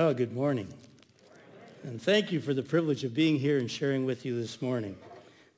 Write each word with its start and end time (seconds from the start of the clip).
Well, 0.00 0.14
good 0.14 0.32
morning. 0.32 0.66
And 1.82 2.00
thank 2.00 2.32
you 2.32 2.40
for 2.40 2.54
the 2.54 2.62
privilege 2.62 3.04
of 3.04 3.12
being 3.12 3.38
here 3.38 3.58
and 3.58 3.70
sharing 3.70 4.06
with 4.06 4.24
you 4.24 4.34
this 4.34 4.62
morning. 4.62 4.96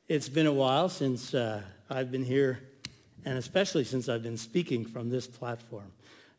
It's 0.09 0.29
been 0.29 0.49
a 0.49 0.53
while 0.53 0.89
since 0.89 1.33
uh, 1.33 1.63
I've 1.89 2.11
been 2.11 2.25
here, 2.25 2.59
and 3.25 3.39
especially 3.39 3.85
since 3.85 4.09
I've 4.09 4.25
been 4.25 4.37
speaking 4.37 4.85
from 4.85 5.11
this 5.11 5.29
platform. 5.29 5.93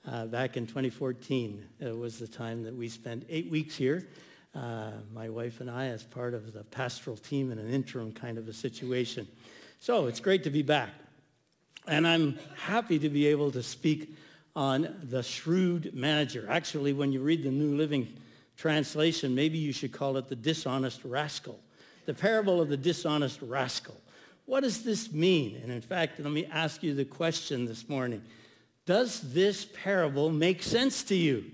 Uh, 0.05 0.25
back 0.25 0.57
in 0.57 0.67
2014 0.67 1.65
it 1.79 1.97
was 1.97 2.19
the 2.19 2.27
time 2.27 2.61
that 2.63 2.75
we 2.75 2.89
spent 2.89 3.25
eight 3.29 3.49
weeks 3.49 3.77
here, 3.77 4.05
uh, 4.53 4.91
my 5.13 5.29
wife 5.29 5.61
and 5.61 5.71
I, 5.71 5.85
as 5.85 6.03
part 6.03 6.33
of 6.33 6.51
the 6.51 6.65
pastoral 6.65 7.15
team 7.15 7.53
in 7.53 7.57
an 7.57 7.69
interim 7.69 8.11
kind 8.11 8.37
of 8.37 8.49
a 8.49 8.53
situation. 8.53 9.25
So 9.79 10.07
it's 10.07 10.19
great 10.19 10.43
to 10.43 10.49
be 10.49 10.61
back. 10.61 10.89
And 11.87 12.05
I'm 12.05 12.37
happy 12.57 12.99
to 12.99 13.07
be 13.07 13.27
able 13.27 13.49
to 13.51 13.63
speak 13.63 14.13
on 14.55 14.95
the 15.03 15.23
shrewd 15.23 15.93
manager. 15.93 16.45
Actually, 16.49 16.93
when 16.93 17.11
you 17.11 17.21
read 17.21 17.43
the 17.43 17.51
New 17.51 17.75
Living 17.75 18.07
Translation, 18.55 19.33
maybe 19.33 19.57
you 19.57 19.73
should 19.73 19.91
call 19.91 20.17
it 20.17 20.27
the 20.27 20.35
dishonest 20.35 21.03
rascal. 21.03 21.59
The 22.05 22.13
parable 22.13 22.61
of 22.61 22.69
the 22.69 22.77
dishonest 22.77 23.41
rascal. 23.41 23.99
What 24.45 24.61
does 24.61 24.83
this 24.83 25.11
mean? 25.11 25.59
And 25.63 25.71
in 25.71 25.81
fact, 25.81 26.19
let 26.19 26.31
me 26.31 26.45
ask 26.45 26.83
you 26.83 26.93
the 26.93 27.05
question 27.05 27.65
this 27.65 27.87
morning. 27.87 28.21
Does 28.85 29.21
this 29.33 29.65
parable 29.65 30.29
make 30.29 30.61
sense 30.61 31.03
to 31.05 31.15
you? 31.15 31.45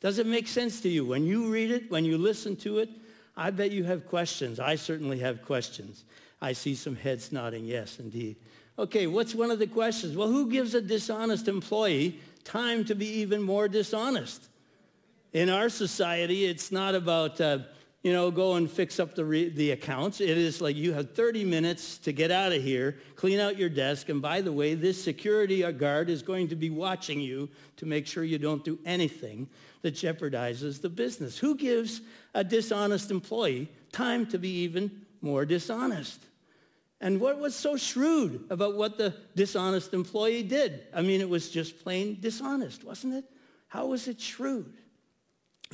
Does 0.00 0.18
it 0.18 0.26
make 0.26 0.48
sense 0.48 0.80
to 0.80 0.88
you? 0.88 1.04
When 1.04 1.24
you 1.24 1.52
read 1.52 1.70
it, 1.70 1.90
when 1.90 2.04
you 2.04 2.18
listen 2.18 2.56
to 2.56 2.78
it, 2.78 2.88
I 3.36 3.50
bet 3.50 3.70
you 3.70 3.84
have 3.84 4.06
questions. 4.08 4.58
I 4.58 4.74
certainly 4.74 5.18
have 5.20 5.44
questions. 5.44 6.04
I 6.40 6.54
see 6.54 6.74
some 6.74 6.96
heads 6.96 7.30
nodding, 7.30 7.64
yes, 7.66 8.00
indeed. 8.00 8.36
Okay, 8.78 9.06
what's 9.06 9.34
one 9.34 9.50
of 9.50 9.58
the 9.58 9.66
questions? 9.66 10.16
Well, 10.16 10.28
who 10.28 10.50
gives 10.50 10.74
a 10.74 10.80
dishonest 10.80 11.46
employee 11.46 12.18
time 12.44 12.84
to 12.86 12.94
be 12.94 13.06
even 13.20 13.42
more 13.42 13.68
dishonest. 13.68 14.48
In 15.32 15.48
our 15.48 15.68
society, 15.68 16.44
it's 16.44 16.70
not 16.70 16.94
about, 16.94 17.40
uh, 17.40 17.58
you 18.02 18.12
know, 18.12 18.30
go 18.30 18.56
and 18.56 18.70
fix 18.70 19.00
up 19.00 19.14
the, 19.14 19.24
re- 19.24 19.48
the 19.48 19.70
accounts. 19.70 20.20
It 20.20 20.36
is 20.36 20.60
like 20.60 20.76
you 20.76 20.92
have 20.92 21.14
30 21.14 21.44
minutes 21.44 21.98
to 21.98 22.12
get 22.12 22.30
out 22.30 22.52
of 22.52 22.62
here, 22.62 22.98
clean 23.16 23.40
out 23.40 23.56
your 23.56 23.68
desk, 23.68 24.08
and 24.08 24.20
by 24.20 24.40
the 24.40 24.52
way, 24.52 24.74
this 24.74 25.02
security 25.02 25.62
guard 25.72 26.10
is 26.10 26.22
going 26.22 26.48
to 26.48 26.56
be 26.56 26.68
watching 26.68 27.20
you 27.20 27.48
to 27.76 27.86
make 27.86 28.06
sure 28.06 28.24
you 28.24 28.38
don't 28.38 28.64
do 28.64 28.78
anything 28.84 29.48
that 29.80 29.94
jeopardizes 29.94 30.80
the 30.80 30.88
business. 30.88 31.38
Who 31.38 31.54
gives 31.54 32.02
a 32.34 32.44
dishonest 32.44 33.10
employee 33.10 33.70
time 33.90 34.26
to 34.26 34.38
be 34.38 34.50
even 34.60 34.90
more 35.20 35.44
dishonest? 35.44 36.20
And 37.02 37.20
what 37.20 37.40
was 37.40 37.56
so 37.56 37.76
shrewd 37.76 38.44
about 38.48 38.76
what 38.76 38.96
the 38.96 39.12
dishonest 39.34 39.92
employee 39.92 40.44
did? 40.44 40.84
I 40.94 41.02
mean, 41.02 41.20
it 41.20 41.28
was 41.28 41.50
just 41.50 41.82
plain 41.82 42.18
dishonest, 42.20 42.84
wasn't 42.84 43.14
it? 43.14 43.24
How 43.66 43.86
was 43.86 44.06
it 44.06 44.20
shrewd? 44.20 44.72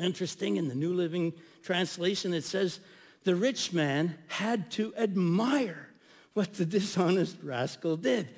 Interesting, 0.00 0.56
in 0.56 0.68
the 0.68 0.74
New 0.74 0.94
Living 0.94 1.34
Translation, 1.62 2.32
it 2.32 2.44
says, 2.44 2.80
the 3.24 3.36
rich 3.36 3.74
man 3.74 4.16
had 4.28 4.70
to 4.72 4.94
admire 4.96 5.90
what 6.32 6.54
the 6.54 6.64
dishonest 6.64 7.36
rascal 7.42 7.98
did. 7.98 8.28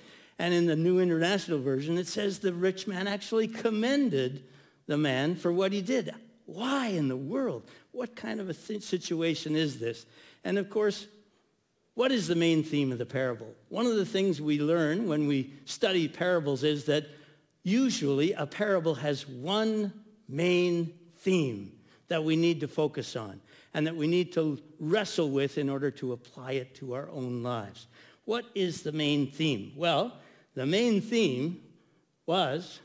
And 0.40 0.52
in 0.52 0.66
the 0.66 0.74
New 0.74 0.98
International 0.98 1.60
Version, 1.60 1.96
it 1.96 2.08
says 2.08 2.40
the 2.40 2.52
rich 2.52 2.88
man 2.88 3.06
actually 3.06 3.46
commended 3.46 4.42
the 4.88 4.98
man 4.98 5.36
for 5.36 5.52
what 5.52 5.72
he 5.72 5.80
did. 5.80 6.12
Why 6.46 6.88
in 6.88 7.06
the 7.06 7.16
world? 7.16 7.70
What 7.92 8.16
kind 8.16 8.40
of 8.40 8.48
a 8.48 8.54
situation 8.54 9.54
is 9.54 9.78
this? 9.78 10.06
And 10.42 10.58
of 10.58 10.70
course, 10.70 11.06
what 12.00 12.12
is 12.12 12.26
the 12.26 12.34
main 12.34 12.62
theme 12.62 12.92
of 12.92 12.98
the 12.98 13.04
parable? 13.04 13.54
One 13.68 13.84
of 13.84 13.94
the 13.94 14.06
things 14.06 14.40
we 14.40 14.58
learn 14.58 15.06
when 15.06 15.26
we 15.26 15.52
study 15.66 16.08
parables 16.08 16.64
is 16.64 16.86
that 16.86 17.04
usually 17.62 18.32
a 18.32 18.46
parable 18.46 18.94
has 18.94 19.28
one 19.28 19.92
main 20.26 20.94
theme 21.18 21.72
that 22.08 22.24
we 22.24 22.36
need 22.36 22.60
to 22.60 22.68
focus 22.68 23.16
on 23.16 23.38
and 23.74 23.86
that 23.86 23.94
we 23.94 24.06
need 24.06 24.32
to 24.32 24.58
wrestle 24.78 25.28
with 25.28 25.58
in 25.58 25.68
order 25.68 25.90
to 25.90 26.14
apply 26.14 26.52
it 26.52 26.74
to 26.76 26.94
our 26.94 27.10
own 27.10 27.42
lives. 27.42 27.86
What 28.24 28.46
is 28.54 28.82
the 28.82 28.92
main 28.92 29.30
theme? 29.30 29.74
Well, 29.76 30.14
the 30.54 30.64
main 30.64 31.02
theme 31.02 31.60
was 32.24 32.80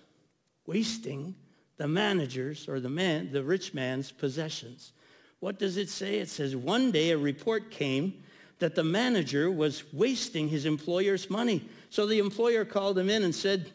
wasting 0.66 1.36
the 1.78 1.88
manager's 1.88 2.68
or 2.68 2.82
the 2.82 2.90
man, 2.90 3.32
the 3.32 3.46
rich 3.46 3.74
man's 3.74 4.12
possessions. 4.12 4.92
What 5.40 5.58
does 5.58 5.78
it 5.78 5.88
say? 5.88 6.18
It 6.18 6.28
says, 6.28 6.54
one 6.54 6.92
day 6.92 7.12
a 7.12 7.18
report 7.18 7.72
came 7.72 8.22
that 8.60 8.76
the 8.76 8.84
manager 8.84 9.52
was 9.52 9.84
wasting 9.94 10.48
his 10.48 10.66
employer's 10.66 11.30
money. 11.30 11.68
So 11.90 12.06
the 12.06 12.20
employer 12.20 12.66
called 12.66 12.98
him 12.98 13.10
in 13.10 13.24
and 13.24 13.36
said, 13.36 13.72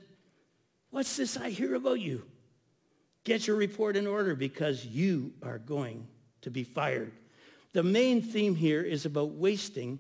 what's 0.91 1.16
this 1.16 1.36
I 1.36 1.50
hear 1.50 1.74
about 1.74 2.00
you? 2.00 2.22
Get 3.24 3.46
your 3.46 3.56
report 3.56 3.96
in 3.96 4.06
order 4.06 4.34
because 4.34 4.86
you 4.86 5.32
are 5.42 5.58
going 5.58 6.06
to 6.42 6.50
be 6.50 6.64
fired. 6.64 7.12
The 7.72 7.82
main 7.82 8.22
theme 8.22 8.54
here 8.54 8.82
is 8.82 9.04
about 9.04 9.32
wasting 9.32 9.98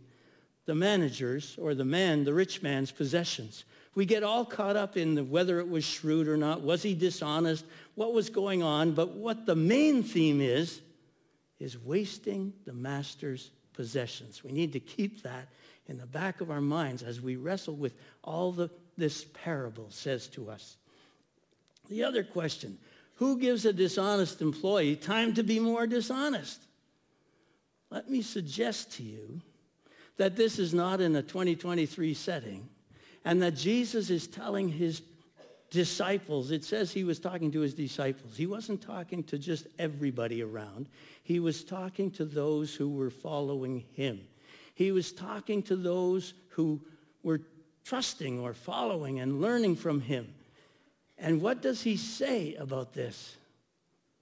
the 0.66 0.74
manager's 0.74 1.56
or 1.58 1.74
the 1.74 1.84
man, 1.84 2.24
the 2.24 2.32
rich 2.32 2.62
man's 2.62 2.90
possessions. 2.90 3.64
We 3.94 4.06
get 4.06 4.22
all 4.22 4.44
caught 4.44 4.76
up 4.76 4.96
in 4.96 5.14
the, 5.14 5.24
whether 5.24 5.60
it 5.60 5.68
was 5.68 5.84
shrewd 5.84 6.28
or 6.28 6.36
not. 6.36 6.62
Was 6.62 6.82
he 6.82 6.94
dishonest? 6.94 7.64
What 7.96 8.14
was 8.14 8.30
going 8.30 8.62
on? 8.62 8.92
But 8.92 9.10
what 9.10 9.46
the 9.46 9.56
main 9.56 10.02
theme 10.02 10.40
is, 10.40 10.80
is 11.58 11.78
wasting 11.78 12.54
the 12.64 12.72
master's 12.72 13.50
possessions. 13.80 14.44
We 14.44 14.52
need 14.52 14.74
to 14.74 14.78
keep 14.78 15.22
that 15.22 15.48
in 15.86 15.96
the 15.96 16.04
back 16.04 16.42
of 16.42 16.50
our 16.50 16.60
minds 16.60 17.02
as 17.02 17.18
we 17.18 17.36
wrestle 17.36 17.74
with 17.74 17.94
all 18.22 18.52
that 18.52 18.70
this 18.98 19.24
parable 19.24 19.86
says 19.88 20.26
to 20.28 20.50
us. 20.50 20.76
The 21.88 22.04
other 22.04 22.22
question, 22.22 22.76
who 23.14 23.38
gives 23.38 23.64
a 23.64 23.72
dishonest 23.72 24.42
employee 24.42 24.96
time 24.96 25.32
to 25.32 25.42
be 25.42 25.58
more 25.58 25.86
dishonest? 25.86 26.60
Let 27.88 28.10
me 28.10 28.20
suggest 28.20 28.92
to 28.98 29.02
you 29.02 29.40
that 30.18 30.36
this 30.36 30.58
is 30.58 30.74
not 30.74 31.00
in 31.00 31.16
a 31.16 31.22
2023 31.22 32.12
setting 32.12 32.68
and 33.24 33.40
that 33.40 33.56
Jesus 33.56 34.10
is 34.10 34.26
telling 34.26 34.68
his 34.68 35.00
disciples, 35.70 36.50
it 36.50 36.64
says 36.64 36.92
he 36.92 37.04
was 37.04 37.20
talking 37.20 37.50
to 37.52 37.60
his 37.60 37.74
disciples. 37.74 38.36
He 38.36 38.46
wasn't 38.46 38.82
talking 38.82 39.22
to 39.24 39.38
just 39.38 39.68
everybody 39.78 40.42
around. 40.42 40.88
He 41.22 41.38
was 41.38 41.64
talking 41.64 42.10
to 42.12 42.24
those 42.24 42.74
who 42.74 42.90
were 42.90 43.10
following 43.10 43.84
him. 43.92 44.20
He 44.74 44.92
was 44.92 45.12
talking 45.12 45.62
to 45.64 45.76
those 45.76 46.34
who 46.50 46.80
were 47.22 47.40
trusting 47.84 48.40
or 48.40 48.52
following 48.52 49.20
and 49.20 49.40
learning 49.40 49.76
from 49.76 50.00
him. 50.00 50.34
And 51.16 51.40
what 51.40 51.62
does 51.62 51.82
he 51.82 51.96
say 51.96 52.54
about 52.54 52.92
this? 52.92 53.36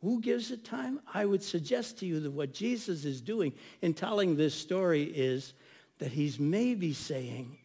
Who 0.02 0.20
gives 0.20 0.50
it 0.50 0.64
time? 0.64 1.00
I 1.12 1.24
would 1.24 1.42
suggest 1.42 1.98
to 1.98 2.06
you 2.06 2.20
that 2.20 2.30
what 2.30 2.52
Jesus 2.52 3.04
is 3.04 3.20
doing 3.20 3.52
in 3.82 3.94
telling 3.94 4.36
this 4.36 4.54
story 4.54 5.04
is 5.04 5.54
that 5.98 6.12
he's 6.12 6.38
maybe 6.38 6.92
saying 6.92 7.56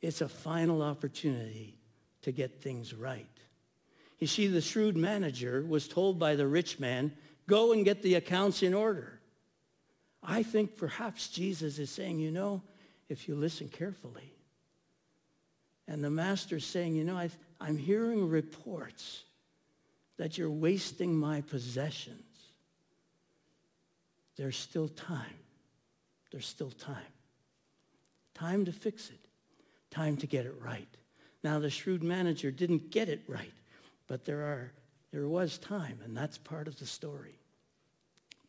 it's 0.00 0.20
a 0.20 0.28
final 0.28 0.82
opportunity 0.82 1.77
to 2.22 2.32
get 2.32 2.60
things 2.62 2.94
right. 2.94 3.26
You 4.18 4.26
see, 4.26 4.48
the 4.48 4.60
shrewd 4.60 4.96
manager 4.96 5.64
was 5.66 5.86
told 5.86 6.18
by 6.18 6.34
the 6.34 6.46
rich 6.46 6.80
man, 6.80 7.12
go 7.46 7.72
and 7.72 7.84
get 7.84 8.02
the 8.02 8.16
accounts 8.16 8.62
in 8.62 8.74
order. 8.74 9.20
I 10.22 10.42
think 10.42 10.76
perhaps 10.76 11.28
Jesus 11.28 11.78
is 11.78 11.90
saying, 11.90 12.18
you 12.18 12.30
know, 12.30 12.62
if 13.08 13.28
you 13.28 13.36
listen 13.36 13.68
carefully. 13.68 14.34
And 15.86 16.04
the 16.04 16.10
master's 16.10 16.66
saying, 16.66 16.94
you 16.94 17.04
know, 17.04 17.16
i 17.16 17.30
am 17.66 17.78
hearing 17.78 18.28
reports 18.28 19.24
that 20.18 20.36
you're 20.36 20.50
wasting 20.50 21.16
my 21.16 21.40
possessions. 21.42 22.22
There's 24.36 24.56
still 24.56 24.88
time. 24.88 25.38
There's 26.30 26.46
still 26.46 26.70
time. 26.70 26.96
Time 28.34 28.64
to 28.66 28.72
fix 28.72 29.08
it. 29.08 29.20
Time 29.90 30.16
to 30.18 30.26
get 30.26 30.44
it 30.44 30.54
right. 30.60 30.97
Now, 31.48 31.58
the 31.58 31.70
shrewd 31.70 32.02
manager 32.02 32.50
didn't 32.50 32.90
get 32.90 33.08
it 33.08 33.22
right, 33.26 33.54
but 34.06 34.26
there, 34.26 34.42
are, 34.42 34.70
there 35.12 35.26
was 35.26 35.56
time, 35.56 35.98
and 36.04 36.14
that's 36.14 36.36
part 36.36 36.68
of 36.68 36.78
the 36.78 36.84
story. 36.84 37.38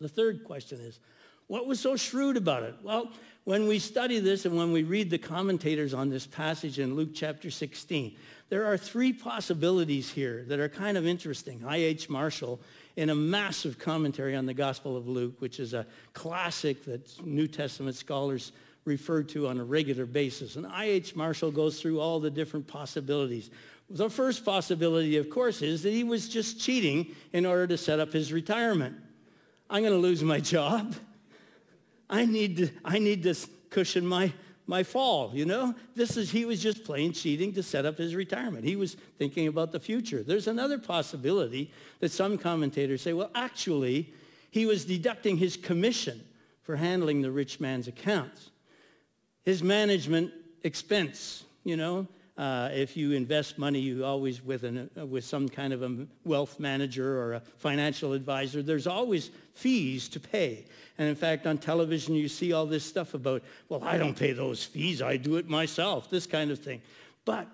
The 0.01 0.09
third 0.09 0.43
question 0.43 0.81
is, 0.81 0.99
what 1.47 1.65
was 1.65 1.79
so 1.79 1.95
shrewd 1.95 2.35
about 2.35 2.63
it? 2.63 2.75
Well, 2.83 3.09
when 3.45 3.69
we 3.69 3.79
study 3.79 4.19
this 4.19 4.43
and 4.43 4.57
when 4.57 4.73
we 4.73 4.83
read 4.83 5.09
the 5.09 5.17
commentators 5.17 5.93
on 5.93 6.09
this 6.09 6.27
passage 6.27 6.77
in 6.77 6.97
Luke 6.97 7.11
chapter 7.15 7.49
16, 7.49 8.17
there 8.49 8.65
are 8.65 8.77
three 8.77 9.13
possibilities 9.13 10.11
here 10.11 10.43
that 10.49 10.59
are 10.59 10.67
kind 10.67 10.97
of 10.97 11.07
interesting. 11.07 11.63
I.H. 11.65 12.09
Marshall, 12.09 12.59
in 12.97 13.09
a 13.09 13.15
massive 13.15 13.79
commentary 13.79 14.35
on 14.35 14.45
the 14.45 14.53
Gospel 14.53 14.97
of 14.97 15.07
Luke, 15.07 15.39
which 15.39 15.61
is 15.61 15.73
a 15.73 15.85
classic 16.11 16.83
that 16.83 17.25
New 17.25 17.47
Testament 17.47 17.95
scholars 17.95 18.51
referred 18.85 19.29
to 19.29 19.47
on 19.47 19.59
a 19.59 19.63
regular 19.63 20.05
basis. 20.05 20.55
And 20.55 20.65
I.H. 20.65 21.15
Marshall 21.15 21.51
goes 21.51 21.81
through 21.81 21.99
all 21.99 22.19
the 22.19 22.29
different 22.29 22.67
possibilities. 22.67 23.49
The 23.89 24.09
first 24.09 24.45
possibility, 24.45 25.17
of 25.17 25.29
course, 25.29 25.61
is 25.61 25.83
that 25.83 25.91
he 25.91 26.03
was 26.03 26.29
just 26.29 26.59
cheating 26.59 27.15
in 27.33 27.45
order 27.45 27.67
to 27.67 27.77
set 27.77 27.99
up 27.99 28.13
his 28.13 28.31
retirement. 28.31 28.95
I'm 29.69 29.81
going 29.81 29.93
to 29.93 29.99
lose 29.99 30.23
my 30.23 30.39
job. 30.39 30.95
I 32.09 32.25
need 32.25 32.57
to, 32.57 32.69
I 32.83 32.99
need 32.99 33.23
to 33.23 33.35
cushion 33.69 34.05
my, 34.05 34.33
my 34.65 34.83
fall, 34.83 35.31
you 35.33 35.45
know? 35.45 35.75
This 35.95 36.17
is, 36.17 36.31
he 36.31 36.45
was 36.45 36.61
just 36.61 36.83
plain 36.83 37.13
cheating 37.13 37.53
to 37.53 37.63
set 37.63 37.85
up 37.85 37.97
his 37.97 38.15
retirement. 38.15 38.65
He 38.65 38.75
was 38.75 38.95
thinking 39.17 39.47
about 39.47 39.71
the 39.71 39.79
future. 39.79 40.23
There's 40.23 40.47
another 40.47 40.79
possibility 40.79 41.71
that 41.99 42.11
some 42.11 42.37
commentators 42.37 43.01
say, 43.01 43.13
well, 43.13 43.31
actually, 43.35 44.13
he 44.51 44.65
was 44.65 44.85
deducting 44.85 45.37
his 45.37 45.55
commission 45.55 46.23
for 46.63 46.75
handling 46.75 47.21
the 47.21 47.31
rich 47.31 47.59
man's 47.59 47.87
accounts. 47.87 48.51
His 49.49 49.63
management 49.63 50.31
expense, 50.61 51.43
you 51.63 51.75
know, 51.75 52.07
uh, 52.37 52.69
if 52.71 52.95
you 52.95 53.13
invest 53.13 53.57
money, 53.57 53.79
you 53.79 54.05
always 54.05 54.45
with, 54.45 54.63
an, 54.63 54.91
uh, 54.95 55.07
with 55.07 55.25
some 55.25 55.49
kind 55.49 55.73
of 55.73 55.81
a 55.81 56.05
wealth 56.23 56.59
manager 56.59 57.19
or 57.19 57.33
a 57.33 57.39
financial 57.57 58.13
advisor, 58.13 58.61
there's 58.61 58.85
always 58.85 59.31
fees 59.55 60.07
to 60.09 60.19
pay. 60.19 60.65
And 60.99 61.09
in 61.09 61.15
fact, 61.15 61.47
on 61.47 61.57
television, 61.57 62.13
you 62.13 62.27
see 62.27 62.53
all 62.53 62.67
this 62.67 62.85
stuff 62.85 63.15
about, 63.15 63.41
well, 63.69 63.83
I 63.83 63.97
don't 63.97 64.15
pay 64.15 64.33
those 64.33 64.63
fees. 64.63 65.01
I 65.01 65.17
do 65.17 65.37
it 65.37 65.49
myself, 65.49 66.11
this 66.11 66.27
kind 66.27 66.51
of 66.51 66.59
thing. 66.59 66.83
But 67.25 67.47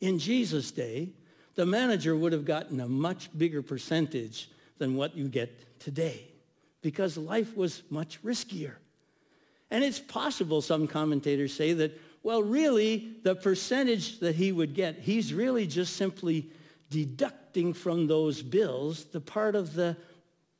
in 0.00 0.20
Jesus' 0.20 0.70
day, 0.70 1.08
the 1.56 1.66
manager 1.66 2.14
would 2.14 2.32
have 2.32 2.44
gotten 2.44 2.78
a 2.78 2.86
much 2.86 3.28
bigger 3.36 3.60
percentage 3.60 4.52
than 4.78 4.94
what 4.94 5.16
you 5.16 5.26
get 5.26 5.80
today 5.80 6.28
because 6.80 7.16
life 7.16 7.56
was 7.56 7.82
much 7.90 8.22
riskier. 8.22 8.74
And 9.72 9.82
it's 9.82 9.98
possible, 9.98 10.60
some 10.60 10.86
commentators 10.86 11.54
say, 11.54 11.72
that 11.72 11.98
well, 12.22 12.42
really, 12.42 13.16
the 13.22 13.34
percentage 13.34 14.20
that 14.20 14.36
he 14.36 14.52
would 14.52 14.74
get, 14.74 14.98
he's 14.98 15.32
really 15.32 15.66
just 15.66 15.96
simply 15.96 16.50
deducting 16.90 17.72
from 17.72 18.06
those 18.06 18.42
bills 18.42 19.06
the 19.06 19.20
part 19.20 19.56
of 19.56 19.72
the 19.72 19.96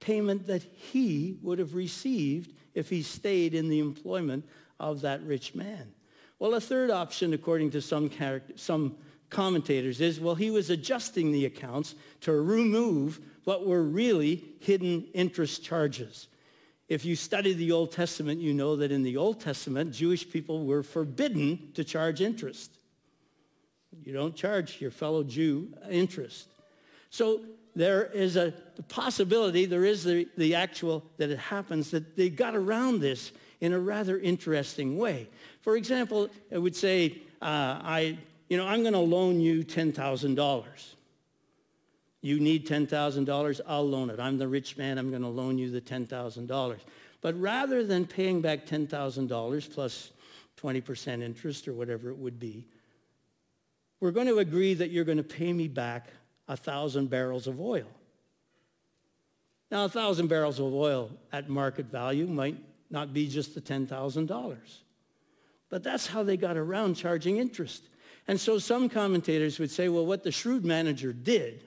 payment 0.00 0.46
that 0.46 0.62
he 0.62 1.36
would 1.42 1.58
have 1.58 1.74
received 1.74 2.54
if 2.74 2.88
he 2.88 3.02
stayed 3.02 3.54
in 3.54 3.68
the 3.68 3.80
employment 3.80 4.48
of 4.80 5.02
that 5.02 5.22
rich 5.24 5.54
man. 5.54 5.92
Well, 6.38 6.54
a 6.54 6.60
third 6.60 6.90
option, 6.90 7.34
according 7.34 7.70
to 7.72 7.82
some, 7.82 8.10
some 8.56 8.96
commentators, 9.28 10.00
is, 10.00 10.20
well, 10.20 10.34
he 10.34 10.50
was 10.50 10.70
adjusting 10.70 11.32
the 11.32 11.44
accounts 11.44 11.94
to 12.22 12.32
remove 12.32 13.20
what 13.44 13.66
were 13.66 13.82
really 13.82 14.42
hidden 14.60 15.04
interest 15.12 15.62
charges. 15.62 16.28
If 16.88 17.04
you 17.04 17.16
study 17.16 17.52
the 17.52 17.72
Old 17.72 17.92
Testament, 17.92 18.40
you 18.40 18.52
know 18.52 18.76
that 18.76 18.92
in 18.92 19.02
the 19.02 19.16
Old 19.16 19.40
Testament, 19.40 19.92
Jewish 19.92 20.28
people 20.28 20.66
were 20.66 20.82
forbidden 20.82 21.70
to 21.74 21.84
charge 21.84 22.20
interest. 22.20 22.70
You 24.04 24.12
don't 24.12 24.34
charge 24.34 24.80
your 24.80 24.90
fellow 24.90 25.22
Jew 25.22 25.72
interest. 25.90 26.48
So 27.10 27.42
there 27.74 28.06
is 28.06 28.36
a 28.36 28.52
possibility, 28.88 29.64
there 29.64 29.84
is 29.84 30.04
the, 30.04 30.28
the 30.36 30.54
actual, 30.54 31.02
that 31.18 31.30
it 31.30 31.38
happens, 31.38 31.90
that 31.90 32.16
they 32.16 32.28
got 32.28 32.54
around 32.54 33.00
this 33.00 33.32
in 33.60 33.72
a 33.72 33.78
rather 33.78 34.18
interesting 34.18 34.98
way. 34.98 35.28
For 35.60 35.76
example, 35.76 36.28
it 36.50 36.58
would 36.58 36.76
say, 36.76 37.22
uh, 37.40 37.80
I, 37.82 38.18
you 38.48 38.56
know, 38.56 38.66
I'm 38.66 38.82
going 38.82 38.92
to 38.92 38.98
loan 38.98 39.40
you 39.40 39.64
$10,000. 39.64 40.64
You 42.22 42.38
need 42.38 42.68
$10,000, 42.68 43.60
I'll 43.66 43.88
loan 43.88 44.08
it. 44.08 44.20
I'm 44.20 44.38
the 44.38 44.46
rich 44.46 44.76
man, 44.76 44.96
I'm 44.96 45.10
going 45.10 45.22
to 45.22 45.28
loan 45.28 45.58
you 45.58 45.70
the 45.70 45.80
$10,000. 45.80 46.78
But 47.20 47.40
rather 47.40 47.84
than 47.84 48.06
paying 48.06 48.40
back 48.40 48.64
$10,000 48.64 49.74
plus 49.74 50.12
20% 50.60 51.22
interest 51.22 51.66
or 51.66 51.72
whatever 51.72 52.10
it 52.10 52.16
would 52.16 52.38
be, 52.38 52.64
we're 54.00 54.12
going 54.12 54.28
to 54.28 54.38
agree 54.38 54.74
that 54.74 54.90
you're 54.90 55.04
going 55.04 55.18
to 55.18 55.24
pay 55.24 55.52
me 55.52 55.66
back 55.66 56.08
a 56.48 56.52
1,000 56.52 57.10
barrels 57.10 57.48
of 57.48 57.60
oil. 57.60 57.86
Now, 59.70 59.78
a 59.78 59.90
1,000 59.90 60.28
barrels 60.28 60.60
of 60.60 60.72
oil 60.72 61.10
at 61.32 61.48
market 61.48 61.86
value 61.86 62.26
might 62.26 62.58
not 62.90 63.12
be 63.12 63.26
just 63.26 63.54
the 63.54 63.60
$10,000. 63.60 64.58
But 65.70 65.82
that's 65.82 66.06
how 66.06 66.22
they 66.22 66.36
got 66.36 66.56
around 66.56 66.94
charging 66.94 67.38
interest. 67.38 67.88
And 68.28 68.38
so 68.38 68.58
some 68.58 68.88
commentators 68.88 69.58
would 69.58 69.70
say, 69.70 69.88
well, 69.88 70.06
what 70.06 70.22
the 70.22 70.30
shrewd 70.30 70.64
manager 70.64 71.12
did 71.12 71.64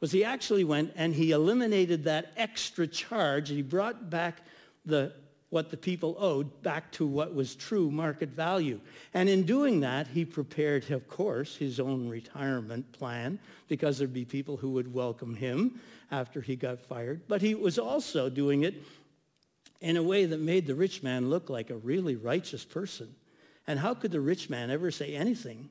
was 0.00 0.12
he 0.12 0.24
actually 0.24 0.64
went 0.64 0.92
and 0.96 1.14
he 1.14 1.32
eliminated 1.32 2.04
that 2.04 2.32
extra 2.36 2.86
charge. 2.86 3.48
He 3.48 3.62
brought 3.62 4.10
back 4.10 4.42
the, 4.84 5.12
what 5.50 5.70
the 5.70 5.76
people 5.76 6.16
owed 6.18 6.62
back 6.62 6.92
to 6.92 7.06
what 7.06 7.34
was 7.34 7.54
true 7.56 7.90
market 7.90 8.28
value. 8.28 8.80
And 9.12 9.28
in 9.28 9.44
doing 9.44 9.80
that, 9.80 10.06
he 10.06 10.24
prepared, 10.24 10.90
of 10.90 11.08
course, 11.08 11.56
his 11.56 11.80
own 11.80 12.08
retirement 12.08 12.92
plan 12.92 13.38
because 13.66 13.98
there'd 13.98 14.12
be 14.12 14.24
people 14.24 14.56
who 14.56 14.70
would 14.70 14.92
welcome 14.92 15.34
him 15.34 15.80
after 16.10 16.40
he 16.40 16.54
got 16.54 16.80
fired. 16.80 17.22
But 17.26 17.42
he 17.42 17.54
was 17.54 17.78
also 17.78 18.30
doing 18.30 18.62
it 18.62 18.82
in 19.80 19.96
a 19.96 20.02
way 20.02 20.26
that 20.26 20.40
made 20.40 20.66
the 20.66 20.74
rich 20.74 21.02
man 21.02 21.28
look 21.28 21.50
like 21.50 21.70
a 21.70 21.76
really 21.76 22.16
righteous 22.16 22.64
person. 22.64 23.14
And 23.66 23.78
how 23.78 23.94
could 23.94 24.12
the 24.12 24.20
rich 24.20 24.48
man 24.48 24.70
ever 24.70 24.90
say 24.90 25.14
anything 25.14 25.68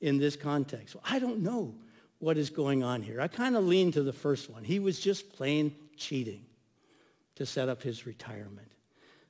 in 0.00 0.18
this 0.18 0.36
context? 0.36 0.94
Well, 0.94 1.04
I 1.08 1.18
don't 1.18 1.40
know 1.40 1.74
what 2.22 2.38
is 2.38 2.50
going 2.50 2.84
on 2.84 3.02
here. 3.02 3.20
I 3.20 3.26
kind 3.26 3.56
of 3.56 3.64
lean 3.64 3.90
to 3.92 4.02
the 4.04 4.12
first 4.12 4.48
one. 4.48 4.62
He 4.62 4.78
was 4.78 5.00
just 5.00 5.32
plain 5.32 5.74
cheating 5.96 6.44
to 7.34 7.44
set 7.44 7.68
up 7.68 7.82
his 7.82 8.06
retirement. 8.06 8.70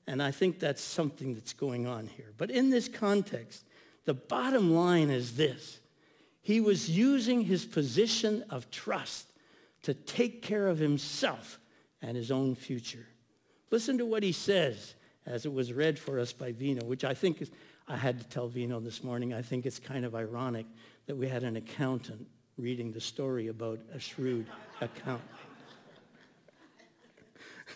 And 0.06 0.23
I 0.23 0.31
think 0.31 0.59
that's 0.59 0.83
something 0.83 1.33
that's 1.33 1.55
going 1.55 1.87
on 1.87 2.06
here. 2.06 2.35
But 2.37 2.50
in 2.50 2.69
this 2.69 2.89
context, 2.89 3.65
the 4.05 4.12
bottom 4.12 4.75
line 4.75 5.09
is 5.09 5.37
this. 5.37 5.81
He 6.43 6.61
was 6.61 6.91
using 6.91 7.41
his 7.41 7.65
position 7.65 8.44
of 8.50 8.71
trust 8.71 9.27
to 9.85 9.94
take 9.94 10.43
care 10.43 10.69
of 10.69 10.79
himself 10.79 11.59
and 12.03 12.15
his 12.15 12.31
own 12.31 12.55
future. 12.55 13.06
Listen 13.71 13.97
to 13.97 14.05
what 14.05 14.23
he 14.23 14.33
says 14.33 14.97
as 15.25 15.47
it 15.47 15.53
was 15.55 15.73
read 15.73 15.99
for 15.99 16.21
us 16.21 16.35
by 16.35 16.53
Vino, 16.53 16.85
which 16.85 17.05
I 17.05 17.15
think 17.15 17.41
is, 17.41 17.50
I 17.89 17.97
had 17.97 18.19
to 18.19 18.29
tell 18.29 18.49
Vino 18.49 18.81
this 18.81 19.03
morning, 19.03 19.32
I 19.32 19.41
think 19.41 19.65
it's 19.65 19.79
kind 19.79 20.05
of 20.05 20.15
ironic 20.15 20.67
that 21.06 21.17
we 21.17 21.27
had 21.27 21.43
an 21.43 21.56
accountant 21.56 22.27
reading 22.59 22.93
the 22.93 23.01
story 23.01 23.49
about 23.49 23.81
a 23.94 23.99
shrewd 23.99 24.47
accountant. 24.81 25.29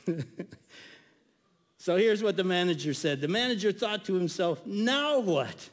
so 1.78 1.97
here's 1.97 2.23
what 2.23 2.37
the 2.37 2.45
manager 2.45 2.95
said. 2.95 3.21
The 3.21 3.28
manager 3.28 3.73
thought 3.73 4.04
to 4.06 4.14
himself, 4.14 4.64
now 4.66 5.18
what? 5.18 5.71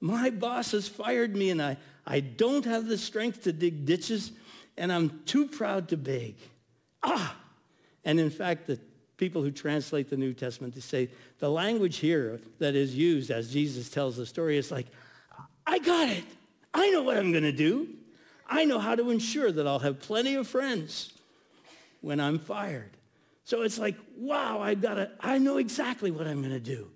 My 0.00 0.30
boss 0.30 0.72
has 0.72 0.88
fired 0.88 1.36
me 1.36 1.50
and 1.50 1.60
I, 1.60 1.76
I 2.06 2.20
don't 2.20 2.64
have 2.64 2.86
the 2.86 2.98
strength 2.98 3.42
to 3.44 3.52
dig 3.52 3.84
ditches 3.84 4.32
and 4.76 4.92
I'm 4.92 5.20
too 5.26 5.46
proud 5.46 5.88
to 5.88 5.96
beg. 5.96 6.36
Ah! 7.02 7.36
And 8.04 8.18
in 8.18 8.30
fact, 8.30 8.66
the 8.66 8.78
people 9.16 9.42
who 9.42 9.50
translate 9.50 10.10
the 10.10 10.16
New 10.16 10.32
Testament, 10.32 10.74
they 10.74 10.80
say 10.80 11.08
the 11.38 11.50
language 11.50 11.98
here 11.98 12.40
that 12.58 12.74
is 12.74 12.94
used 12.94 13.30
as 13.30 13.52
Jesus 13.52 13.90
tells 13.90 14.16
the 14.16 14.26
story 14.26 14.56
is 14.56 14.70
like, 14.70 14.86
I 15.66 15.78
got 15.78 16.08
it. 16.08 16.24
I 16.74 16.90
know 16.90 17.02
what 17.02 17.16
I'm 17.16 17.30
going 17.30 17.44
to 17.44 17.52
do. 17.52 17.88
I 18.52 18.66
know 18.66 18.78
how 18.78 18.94
to 18.94 19.08
ensure 19.08 19.50
that 19.50 19.66
I'll 19.66 19.78
have 19.78 19.98
plenty 19.98 20.34
of 20.34 20.46
friends 20.46 21.10
when 22.02 22.20
I'm 22.20 22.38
fired. 22.38 22.90
So 23.44 23.62
it's 23.62 23.78
like, 23.78 23.96
wow, 24.14 24.60
I've 24.60 24.82
got 24.82 24.94
to, 24.94 25.10
I 25.20 25.38
know 25.38 25.56
exactly 25.56 26.10
what 26.10 26.26
I'm 26.26 26.42
going 26.42 26.52
to 26.52 26.60
do. 26.60 26.90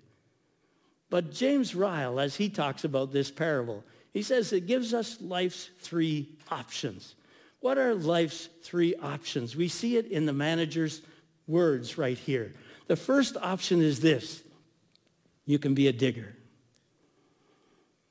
But 1.09 1.31
James 1.31 1.73
Ryle, 1.73 2.19
as 2.19 2.35
he 2.35 2.49
talks 2.49 2.83
about 2.83 3.11
this 3.11 3.31
parable, 3.31 3.83
he 4.13 4.21
says 4.21 4.53
it 4.53 4.67
gives 4.67 4.93
us 4.93 5.19
life's 5.19 5.71
three 5.79 6.29
options. 6.51 7.15
What 7.59 7.79
are 7.79 7.95
life's 7.95 8.49
three 8.61 8.93
options? 8.95 9.55
We 9.55 9.67
see 9.67 9.97
it 9.97 10.05
in 10.05 10.27
the 10.27 10.33
manager's 10.33 11.01
words 11.47 11.97
right 11.97 12.19
here. 12.19 12.53
The 12.85 12.95
first 12.95 13.35
option 13.35 13.81
is 13.81 13.99
this. 13.99 14.43
You 15.45 15.57
can 15.57 15.73
be 15.73 15.87
a 15.87 15.93
digger. 15.93 16.35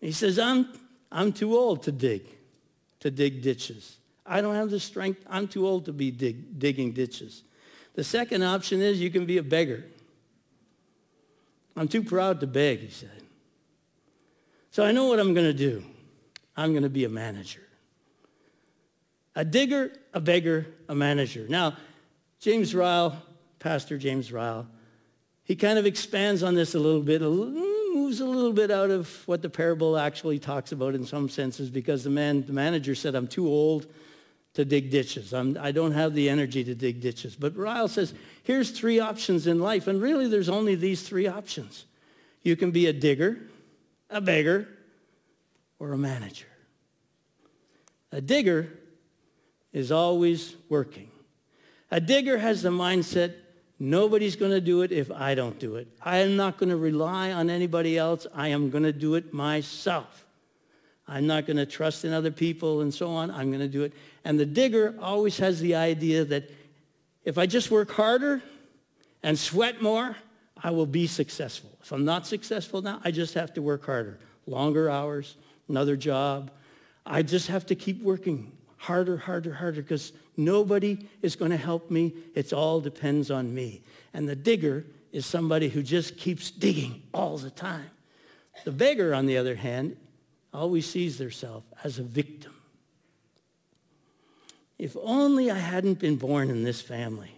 He 0.01 0.11
says, 0.11 0.37
I'm, 0.37 0.69
I'm 1.13 1.33
too 1.33 1.57
old 1.57 1.85
to 1.85 1.93
dig 1.93 2.36
to 3.01 3.11
dig 3.11 3.43
ditches. 3.43 3.99
I 4.25 4.41
don't 4.41 4.55
have 4.55 4.71
the 4.71 4.81
strength. 4.81 5.25
I'm 5.29 5.47
too 5.49 5.67
old 5.67 5.85
to 5.87 5.93
be 5.93 6.11
dig, 6.11 6.59
digging 6.59 6.93
ditches. 6.93 7.43
The 7.95 8.05
second 8.05 8.43
option 8.43 8.83
is 8.83 9.01
you 9.01 9.11
can 9.11 9.27
be 9.27 9.39
a 9.39 9.43
beggar. 9.43 9.85
I'm 11.77 11.89
too 11.89 12.03
proud 12.03 12.41
to 12.41 12.47
beg, 12.47 12.81
he 12.81 12.91
said. 12.91 13.23
So 14.71 14.85
I 14.85 14.93
know 14.93 15.07
what 15.07 15.21
I'm 15.21 15.35
going 15.35 15.47
to 15.47 15.55
do. 15.55 15.85
I'm 16.57 16.73
going 16.73 16.83
to 16.83 16.91
be 16.91 17.05
a 17.05 17.09
manager. 17.09 17.63
A 19.35 19.45
digger, 19.45 19.93
a 20.15 20.21
beggar, 20.21 20.67
a 20.89 20.95
manager. 20.95 21.47
Now, 21.49 21.77
James 22.41 22.75
Ryle, 22.75 23.23
Pastor 23.59 23.99
James 23.99 24.33
Ryle, 24.33 24.67
he 25.45 25.55
kind 25.55 25.79
of 25.79 25.87
expands 25.87 26.43
on 26.43 26.55
this 26.55 26.75
a 26.75 26.79
little 26.79 27.03
bit, 27.03 27.23
a 27.23 27.29
little, 27.29 27.55
moves 27.97 28.21
a 28.21 28.27
little 28.27 28.53
bit 28.53 28.71
out 28.71 28.91
of 28.91 29.27
what 29.27 29.41
the 29.41 29.49
parable 29.49 29.97
actually 29.97 30.39
talks 30.39 30.71
about 30.71 30.95
in 30.95 31.07
some 31.07 31.29
senses 31.29 31.71
because 31.71 32.05
the 32.05 32.11
man, 32.11 32.45
the 32.45 32.53
manager 32.53 32.95
said, 32.95 33.15
I'm 33.15 33.27
too 33.27 33.49
old 33.49 33.87
to 34.55 34.65
dig 34.65 34.91
ditches. 34.91 35.33
I'm, 35.33 35.57
I 35.59 35.73
do 35.73 35.83
not 35.83 35.93
have 35.93 36.15
the 36.15 36.29
energy 36.29 36.63
to 36.65 36.75
dig 36.75 37.01
ditches. 37.01 37.35
But 37.35 37.57
Ryle 37.57 37.89
says, 37.89 38.13
here's 38.43 38.71
three 38.71 39.01
options 39.01 39.47
in 39.47 39.61
life. 39.61 39.87
And 39.87 40.01
really, 40.01 40.29
there's 40.29 40.51
only 40.51 40.75
these 40.75 41.09
three 41.09 41.27
options. 41.27 41.87
You 42.43 42.55
can 42.55 42.71
be 42.71 42.87
a 42.87 42.93
digger, 42.93 43.39
a 44.11 44.21
beggar, 44.21 44.69
or 45.79 45.93
a 45.93 45.99
manager. 45.99 46.47
A 48.13 48.21
digger 48.21 48.71
is 49.73 49.91
always 49.91 50.55
working. 50.69 51.11
A 51.91 52.01
digger 52.01 52.39
has 52.39 52.63
the 52.63 52.71
mindset 52.71 53.35
Nobody's 53.79 54.37
going 54.37 54.53
to 54.53 54.61
do 54.61 54.83
it 54.83 54.91
if 54.91 55.11
I 55.11 55.35
don't 55.35 55.59
do 55.59 55.77
it. 55.77 55.89
I 56.01 56.19
am 56.19 56.37
not 56.37 56.57
going 56.57 56.71
to 56.71 56.77
rely 56.77 57.33
on 57.33 57.51
anybody 57.51 57.99
else. 57.99 58.27
I 58.35 58.49
am 58.49 58.71
going 58.71 58.85
to 58.85 58.93
do 58.93 59.17
it 59.17 59.35
myself. 59.35 60.25
I'm 61.07 61.27
not 61.27 61.47
going 61.47 61.59
to 61.59 61.67
trust 61.67 62.05
in 62.05 62.13
other 62.13 62.31
people 62.31 62.81
and 62.81 62.93
so 62.93 63.11
on. 63.11 63.31
I'm 63.31 63.49
going 63.49 63.61
to 63.61 63.69
do 63.69 63.83
it. 63.83 63.93
And 64.25 64.41
the 64.41 64.47
digger 64.47 64.95
always 65.01 65.39
has 65.39 65.61
the 65.61 65.75
idea 65.75 66.25
that 66.25 66.51
if 67.25 67.39
I 67.39 67.47
just 67.47 67.71
work 67.71 67.91
harder 67.91 68.43
and 69.23 69.39
sweat 69.39 69.83
more, 69.83 70.17
I 70.63 70.71
will 70.71 70.87
be 70.87 71.07
successful. 71.07 71.71
If 71.83 71.93
I'm 71.93 72.05
not 72.05 72.27
successful 72.27 72.81
now, 72.81 73.01
I 73.05 73.11
just 73.11 73.35
have 73.35 73.53
to 73.55 73.63
work 73.63 73.85
harder. 73.85 74.19
Longer 74.47 74.89
hours, 74.89 75.37
another 75.69 75.97
job. 75.97 76.51
I 77.05 77.23
just 77.23 77.49
have 77.49 77.67
to 77.67 77.75
keep 77.75 78.03
working 78.03 78.56
harder, 78.77 79.17
harder, 79.17 79.53
harder 79.53 79.83
because 79.83 80.13
nobody 80.37 81.09
is 81.23 81.37
going 81.37 81.51
to 81.51 81.57
help 81.57 81.91
me. 81.91 82.15
It 82.35 82.53
all 82.53 82.81
depends 82.81 83.31
on 83.31 83.55
me. 83.55 83.83
And 84.15 84.29
the 84.29 84.37
digger 84.37 84.85
is 85.13 85.27
somebody 85.27 85.69
who 85.69 85.83
just 85.83 86.17
keeps 86.17 86.51
digging 86.51 87.03
all 87.15 87.39
the 87.39 87.51
time. 87.51 87.91
The 88.65 88.73
beggar, 88.73 89.15
on 89.15 89.27
the 89.27 89.37
other 89.37 89.55
hand, 89.55 89.97
always 90.53 90.89
sees 90.89 91.19
themselves 91.19 91.67
as 91.85 91.99
a 91.99 92.03
victim. 92.03 92.53
If 94.79 94.97
only 95.03 95.51
I 95.51 95.59
hadn't 95.59 95.99
been 95.99 96.17
born 96.17 96.51
in 96.51 96.65
this 96.65 96.81
family. 96.81 97.33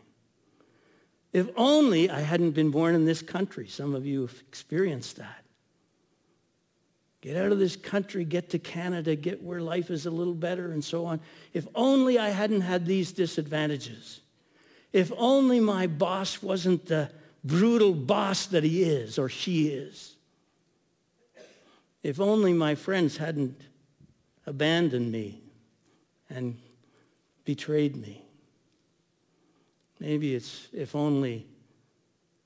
If 1.33 1.49
only 1.57 2.11
I 2.11 2.21
hadn't 2.21 2.53
been 2.53 2.71
born 2.71 2.95
in 2.95 3.05
this 3.05 3.23
country. 3.23 3.69
Some 3.69 3.95
of 3.95 4.07
you 4.07 4.23
have 4.23 4.43
experienced 4.49 5.17
that. 5.17 5.45
Get 7.21 7.37
out 7.37 7.51
of 7.51 7.59
this 7.59 7.75
country, 7.75 8.25
get 8.25 8.51
to 8.51 8.59
Canada, 8.59 9.17
get 9.17 9.43
where 9.43 9.61
life 9.61 9.91
is 9.91 10.07
a 10.07 10.11
little 10.11 10.35
better 10.35 10.71
and 10.71 10.85
so 10.85 11.05
on. 11.05 11.21
If 11.53 11.67
only 11.75 12.19
I 12.19 12.29
hadn't 12.29 12.61
had 12.61 12.87
these 12.87 13.13
disadvantages. 13.13 14.21
If 14.93 15.13
only 15.17 15.59
my 15.59 15.89
boss 15.89 16.43
wasn't 16.43 16.87
the 16.87 17.11
brutal 17.45 17.93
boss 17.93 18.47
that 18.47 18.63
he 18.63 18.83
is 18.85 19.19
or 19.19 19.29
she 19.29 19.69
is. 19.69 20.15
If 22.03 22.21
only 22.21 22.53
my 22.53 22.77
friends 22.77 23.17
hadn't 23.17 23.61
abandoned 24.47 25.11
me 25.11 25.43
and 26.31 26.57
betrayed 27.45 27.97
me. 27.97 28.25
Maybe 29.99 30.35
it's 30.35 30.69
if 30.73 30.95
only 30.95 31.47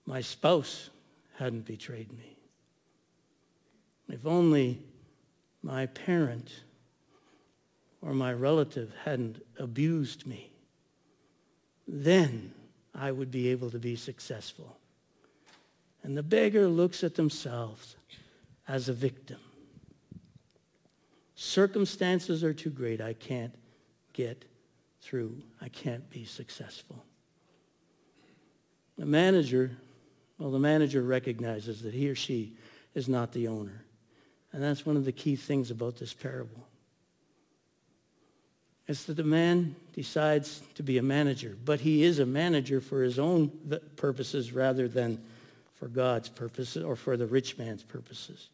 my 0.06 0.22
spouse 0.22 0.88
hadn't 1.36 1.66
betrayed 1.66 2.10
me. 2.12 2.31
If 4.12 4.26
only 4.26 4.78
my 5.62 5.86
parent 5.86 6.52
or 8.02 8.12
my 8.12 8.34
relative 8.34 8.92
hadn't 9.04 9.42
abused 9.58 10.26
me, 10.26 10.52
then 11.88 12.52
I 12.94 13.10
would 13.10 13.30
be 13.30 13.48
able 13.48 13.70
to 13.70 13.78
be 13.78 13.96
successful. 13.96 14.76
And 16.02 16.14
the 16.14 16.22
beggar 16.22 16.68
looks 16.68 17.02
at 17.02 17.14
themselves 17.14 17.96
as 18.68 18.90
a 18.90 18.92
victim. 18.92 19.40
Circumstances 21.34 22.44
are 22.44 22.52
too 22.52 22.70
great. 22.70 23.00
I 23.00 23.14
can't 23.14 23.54
get 24.12 24.44
through. 25.00 25.42
I 25.62 25.70
can't 25.70 26.08
be 26.10 26.26
successful. 26.26 27.02
The 28.98 29.06
manager, 29.06 29.70
well, 30.38 30.50
the 30.50 30.58
manager 30.58 31.02
recognizes 31.02 31.80
that 31.82 31.94
he 31.94 32.10
or 32.10 32.14
she 32.14 32.52
is 32.94 33.08
not 33.08 33.32
the 33.32 33.48
owner. 33.48 33.84
And 34.52 34.62
that's 34.62 34.84
one 34.84 34.96
of 34.96 35.04
the 35.04 35.12
key 35.12 35.36
things 35.36 35.70
about 35.70 35.96
this 35.96 36.12
parable. 36.12 36.66
It's 38.86 39.04
that 39.04 39.14
the 39.14 39.24
man 39.24 39.76
decides 39.94 40.60
to 40.74 40.82
be 40.82 40.98
a 40.98 41.02
manager, 41.02 41.56
but 41.64 41.80
he 41.80 42.02
is 42.02 42.18
a 42.18 42.26
manager 42.26 42.80
for 42.80 43.02
his 43.02 43.18
own 43.18 43.50
purposes 43.96 44.52
rather 44.52 44.88
than 44.88 45.22
for 45.74 45.88
God's 45.88 46.28
purposes 46.28 46.84
or 46.84 46.96
for 46.96 47.16
the 47.16 47.26
rich 47.26 47.56
man's 47.56 47.82
purposes. 47.82 48.48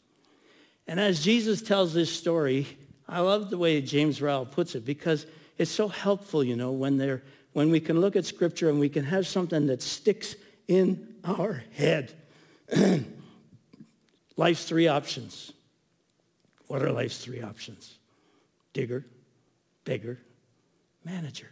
And 0.86 1.00
as 1.00 1.24
Jesus 1.24 1.60
tells 1.60 1.92
this 1.92 2.12
story, 2.12 2.66
I 3.08 3.20
love 3.20 3.50
the 3.50 3.58
way 3.58 3.80
James 3.80 4.22
Ryle 4.22 4.46
puts 4.46 4.74
it 4.74 4.84
because 4.84 5.26
it's 5.56 5.70
so 5.70 5.88
helpful, 5.88 6.44
you 6.44 6.56
know, 6.56 6.72
when, 6.72 6.98
they're, 6.98 7.22
when 7.52 7.70
we 7.70 7.80
can 7.80 8.00
look 8.00 8.14
at 8.14 8.24
Scripture 8.24 8.68
and 8.68 8.78
we 8.78 8.88
can 8.88 9.04
have 9.04 9.26
something 9.26 9.66
that 9.66 9.82
sticks 9.82 10.36
in 10.68 11.16
our 11.24 11.64
head. 11.74 12.14
life's 14.36 14.64
three 14.64 14.88
options. 14.88 15.52
What 16.68 16.82
are 16.82 16.92
life's 16.92 17.18
three 17.18 17.42
options? 17.42 17.98
Digger, 18.72 19.04
beggar, 19.84 20.20
manager. 21.04 21.48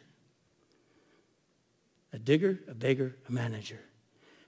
A 2.12 2.18
digger, 2.18 2.60
a 2.68 2.74
beggar, 2.74 3.16
a 3.28 3.32
manager. 3.32 3.80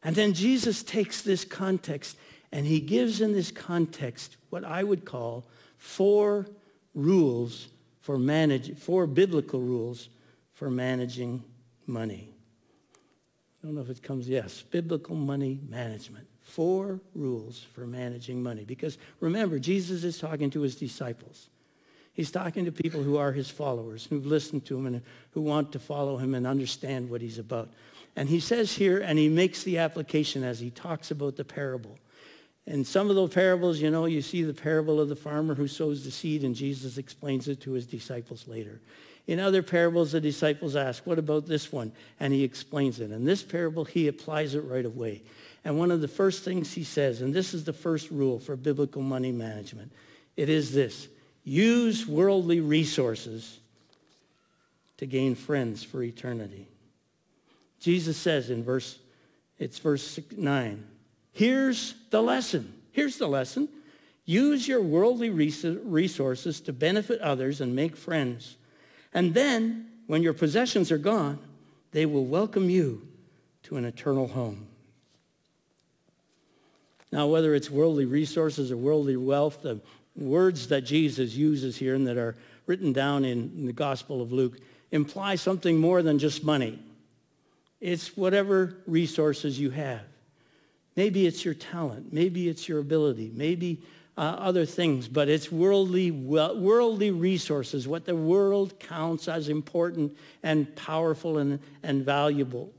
And 0.04 0.14
then 0.14 0.32
Jesus 0.32 0.82
takes 0.82 1.22
this 1.22 1.44
context 1.44 2.16
and 2.52 2.64
he 2.64 2.80
gives 2.80 3.20
in 3.20 3.32
this 3.32 3.50
context 3.50 4.36
what 4.50 4.64
I 4.64 4.84
would 4.84 5.04
call 5.04 5.46
four 5.76 6.46
rules 6.94 7.68
for 8.00 8.18
manage, 8.18 8.76
four 8.78 9.06
biblical 9.06 9.60
rules 9.60 10.08
for 10.54 10.70
managing 10.70 11.42
money. 11.86 12.34
I 13.62 13.66
don't 13.66 13.74
know 13.74 13.80
if 13.80 13.90
it 13.90 14.02
comes, 14.02 14.28
yes, 14.28 14.62
biblical 14.62 15.16
money 15.16 15.60
management. 15.68 16.27
Four 16.48 16.98
rules 17.14 17.66
for 17.74 17.86
managing 17.86 18.42
money. 18.42 18.64
Because 18.64 18.96
remember, 19.20 19.58
Jesus 19.58 20.02
is 20.02 20.18
talking 20.18 20.48
to 20.50 20.62
his 20.62 20.76
disciples. 20.76 21.50
He's 22.14 22.30
talking 22.30 22.64
to 22.64 22.72
people 22.72 23.02
who 23.02 23.18
are 23.18 23.32
his 23.32 23.50
followers, 23.50 24.06
who've 24.08 24.24
listened 24.24 24.64
to 24.64 24.78
him 24.78 24.86
and 24.86 25.02
who 25.32 25.42
want 25.42 25.72
to 25.72 25.78
follow 25.78 26.16
him 26.16 26.34
and 26.34 26.46
understand 26.46 27.10
what 27.10 27.20
he's 27.20 27.38
about. 27.38 27.68
And 28.16 28.30
he 28.30 28.40
says 28.40 28.72
here, 28.72 28.98
and 28.98 29.18
he 29.18 29.28
makes 29.28 29.62
the 29.62 29.76
application 29.76 30.42
as 30.42 30.58
he 30.58 30.70
talks 30.70 31.10
about 31.10 31.36
the 31.36 31.44
parable. 31.44 31.98
And 32.66 32.86
some 32.86 33.10
of 33.10 33.16
those 33.16 33.34
parables, 33.34 33.78
you 33.78 33.90
know, 33.90 34.06
you 34.06 34.22
see 34.22 34.42
the 34.42 34.54
parable 34.54 35.00
of 35.00 35.10
the 35.10 35.16
farmer 35.16 35.54
who 35.54 35.68
sows 35.68 36.04
the 36.04 36.10
seed, 36.10 36.44
and 36.44 36.54
Jesus 36.54 36.96
explains 36.96 37.46
it 37.46 37.60
to 37.60 37.72
his 37.72 37.86
disciples 37.86 38.48
later. 38.48 38.80
In 39.26 39.38
other 39.38 39.62
parables, 39.62 40.12
the 40.12 40.20
disciples 40.20 40.76
ask, 40.76 41.06
what 41.06 41.18
about 41.18 41.46
this 41.46 41.70
one? 41.70 41.92
And 42.18 42.32
he 42.32 42.42
explains 42.42 42.98
it. 43.00 43.12
In 43.12 43.26
this 43.26 43.42
parable, 43.42 43.84
he 43.84 44.08
applies 44.08 44.54
it 44.54 44.64
right 44.64 44.86
away. 44.86 45.22
And 45.64 45.78
one 45.78 45.90
of 45.90 46.00
the 46.00 46.08
first 46.08 46.44
things 46.44 46.72
he 46.72 46.84
says, 46.84 47.20
and 47.20 47.34
this 47.34 47.52
is 47.52 47.64
the 47.64 47.72
first 47.72 48.10
rule 48.10 48.38
for 48.38 48.56
biblical 48.56 49.02
money 49.02 49.32
management, 49.32 49.92
it 50.36 50.48
is 50.48 50.72
this. 50.72 51.08
Use 51.44 52.06
worldly 52.06 52.60
resources 52.60 53.58
to 54.98 55.06
gain 55.06 55.34
friends 55.34 55.82
for 55.82 56.02
eternity. 56.02 56.68
Jesus 57.80 58.16
says 58.16 58.50
in 58.50 58.62
verse, 58.62 58.98
it's 59.58 59.78
verse 59.78 60.18
9, 60.36 60.84
here's 61.32 61.94
the 62.10 62.22
lesson. 62.22 62.74
Here's 62.92 63.16
the 63.16 63.28
lesson. 63.28 63.68
Use 64.24 64.66
your 64.66 64.82
worldly 64.82 65.30
resources 65.30 66.60
to 66.62 66.72
benefit 66.72 67.20
others 67.20 67.60
and 67.60 67.74
make 67.74 67.96
friends. 67.96 68.56
And 69.14 69.32
then, 69.32 69.88
when 70.06 70.22
your 70.22 70.34
possessions 70.34 70.90
are 70.90 70.98
gone, 70.98 71.38
they 71.92 72.06
will 72.06 72.26
welcome 72.26 72.68
you 72.68 73.06
to 73.64 73.76
an 73.76 73.84
eternal 73.84 74.28
home. 74.28 74.66
Now, 77.10 77.26
whether 77.26 77.54
it's 77.54 77.70
worldly 77.70 78.04
resources 78.04 78.70
or 78.70 78.76
worldly 78.76 79.16
wealth, 79.16 79.62
the 79.62 79.80
words 80.16 80.68
that 80.68 80.82
Jesus 80.82 81.34
uses 81.34 81.76
here 81.76 81.94
and 81.94 82.06
that 82.06 82.18
are 82.18 82.36
written 82.66 82.92
down 82.92 83.24
in 83.24 83.66
the 83.66 83.72
Gospel 83.72 84.20
of 84.20 84.32
Luke 84.32 84.58
imply 84.90 85.36
something 85.36 85.78
more 85.78 86.02
than 86.02 86.18
just 86.18 86.44
money. 86.44 86.78
It's 87.80 88.16
whatever 88.16 88.76
resources 88.86 89.58
you 89.58 89.70
have. 89.70 90.02
Maybe 90.96 91.26
it's 91.26 91.44
your 91.44 91.54
talent. 91.54 92.12
Maybe 92.12 92.48
it's 92.48 92.68
your 92.68 92.80
ability. 92.80 93.30
Maybe 93.34 93.80
uh, 94.16 94.36
other 94.40 94.66
things, 94.66 95.06
but 95.06 95.28
it's 95.28 95.52
worldly, 95.52 96.10
worldly 96.10 97.12
resources, 97.12 97.86
what 97.86 98.04
the 98.04 98.16
world 98.16 98.80
counts 98.80 99.28
as 99.28 99.48
important 99.48 100.16
and 100.42 100.74
powerful 100.74 101.38
and, 101.38 101.60
and 101.84 102.04
valuable. 102.04 102.72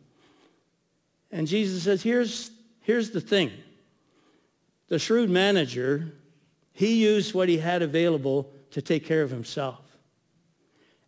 And 1.31 1.47
Jesus 1.47 1.83
says, 1.83 2.03
here's, 2.03 2.51
here's 2.81 3.11
the 3.11 3.21
thing. 3.21 3.51
The 4.89 4.99
shrewd 4.99 5.29
manager, 5.29 6.11
he 6.73 7.03
used 7.03 7.33
what 7.33 7.47
he 7.47 7.59
had 7.59 7.81
available 7.81 8.51
to 8.71 8.81
take 8.81 9.05
care 9.05 9.21
of 9.21 9.31
himself. 9.31 9.79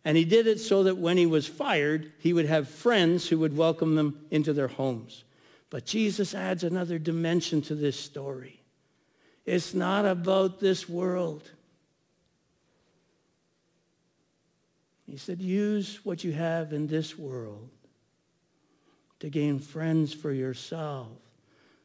And 0.04 0.16
he 0.16 0.24
did 0.24 0.46
it 0.46 0.58
so 0.58 0.84
that 0.84 0.96
when 0.96 1.16
he 1.16 1.26
was 1.26 1.46
fired, 1.46 2.12
he 2.18 2.32
would 2.32 2.46
have 2.46 2.68
friends 2.68 3.28
who 3.28 3.38
would 3.40 3.56
welcome 3.56 3.94
them 3.94 4.24
into 4.30 4.52
their 4.52 4.68
homes. 4.68 5.24
But 5.70 5.86
Jesus 5.86 6.34
adds 6.34 6.64
another 6.64 6.98
dimension 6.98 7.62
to 7.62 7.74
this 7.74 7.98
story. 7.98 8.62
It's 9.46 9.74
not 9.74 10.04
about 10.04 10.60
this 10.60 10.88
world. 10.88 11.48
He 15.06 15.16
said, 15.16 15.40
use 15.40 16.04
what 16.04 16.24
you 16.24 16.32
have 16.32 16.72
in 16.72 16.86
this 16.86 17.18
world 17.18 17.68
to 19.20 19.28
gain 19.28 19.58
friends 19.58 20.12
for 20.12 20.32
yourself 20.32 21.21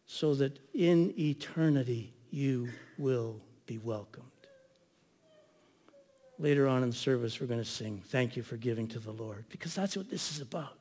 so 0.07 0.33
that 0.35 0.57
in 0.73 1.13
eternity 1.19 2.13
you 2.31 2.69
will 2.97 3.39
be 3.65 3.77
welcomed. 3.77 4.25
Later 6.39 6.67
on 6.67 6.83
in 6.83 6.89
the 6.89 6.95
service, 6.95 7.39
we're 7.39 7.47
going 7.47 7.59
to 7.59 7.65
sing, 7.65 8.01
Thank 8.07 8.37
You 8.37 8.43
for 8.43 8.57
Giving 8.57 8.87
to 8.89 8.99
the 8.99 9.11
Lord, 9.11 9.45
because 9.49 9.75
that's 9.75 9.97
what 9.97 10.09
this 10.09 10.31
is 10.31 10.41
about. 10.41 10.77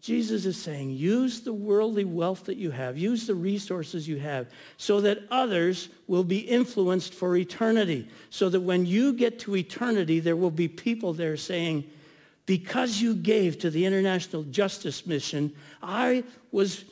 Jesus 0.00 0.46
is 0.46 0.56
saying, 0.56 0.90
use 0.90 1.40
the 1.40 1.52
worldly 1.52 2.04
wealth 2.04 2.44
that 2.44 2.56
you 2.56 2.70
have, 2.70 2.96
use 2.96 3.26
the 3.26 3.34
resources 3.34 4.06
you 4.06 4.16
have, 4.18 4.46
so 4.76 5.00
that 5.00 5.18
others 5.30 5.88
will 6.06 6.22
be 6.22 6.38
influenced 6.38 7.12
for 7.12 7.36
eternity. 7.36 8.08
So 8.30 8.48
that 8.48 8.60
when 8.60 8.86
you 8.86 9.12
get 9.12 9.40
to 9.40 9.56
eternity, 9.56 10.20
there 10.20 10.36
will 10.36 10.52
be 10.52 10.68
people 10.68 11.12
there 11.12 11.36
saying, 11.36 11.90
because 12.48 12.98
you 12.98 13.14
gave 13.14 13.58
to 13.58 13.68
the 13.68 13.84
International 13.84 14.42
Justice 14.42 15.06
Mission, 15.06 15.52
I 15.82 16.24
was 16.50 16.86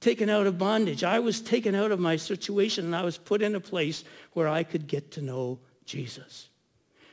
taken 0.00 0.28
out 0.28 0.48
of 0.48 0.58
bondage. 0.58 1.04
I 1.04 1.20
was 1.20 1.40
taken 1.40 1.76
out 1.76 1.92
of 1.92 2.00
my 2.00 2.16
situation 2.16 2.84
and 2.84 2.96
I 2.96 3.04
was 3.04 3.16
put 3.16 3.40
in 3.40 3.54
a 3.54 3.60
place 3.60 4.02
where 4.32 4.48
I 4.48 4.64
could 4.64 4.88
get 4.88 5.12
to 5.12 5.22
know 5.22 5.60
Jesus. 5.84 6.48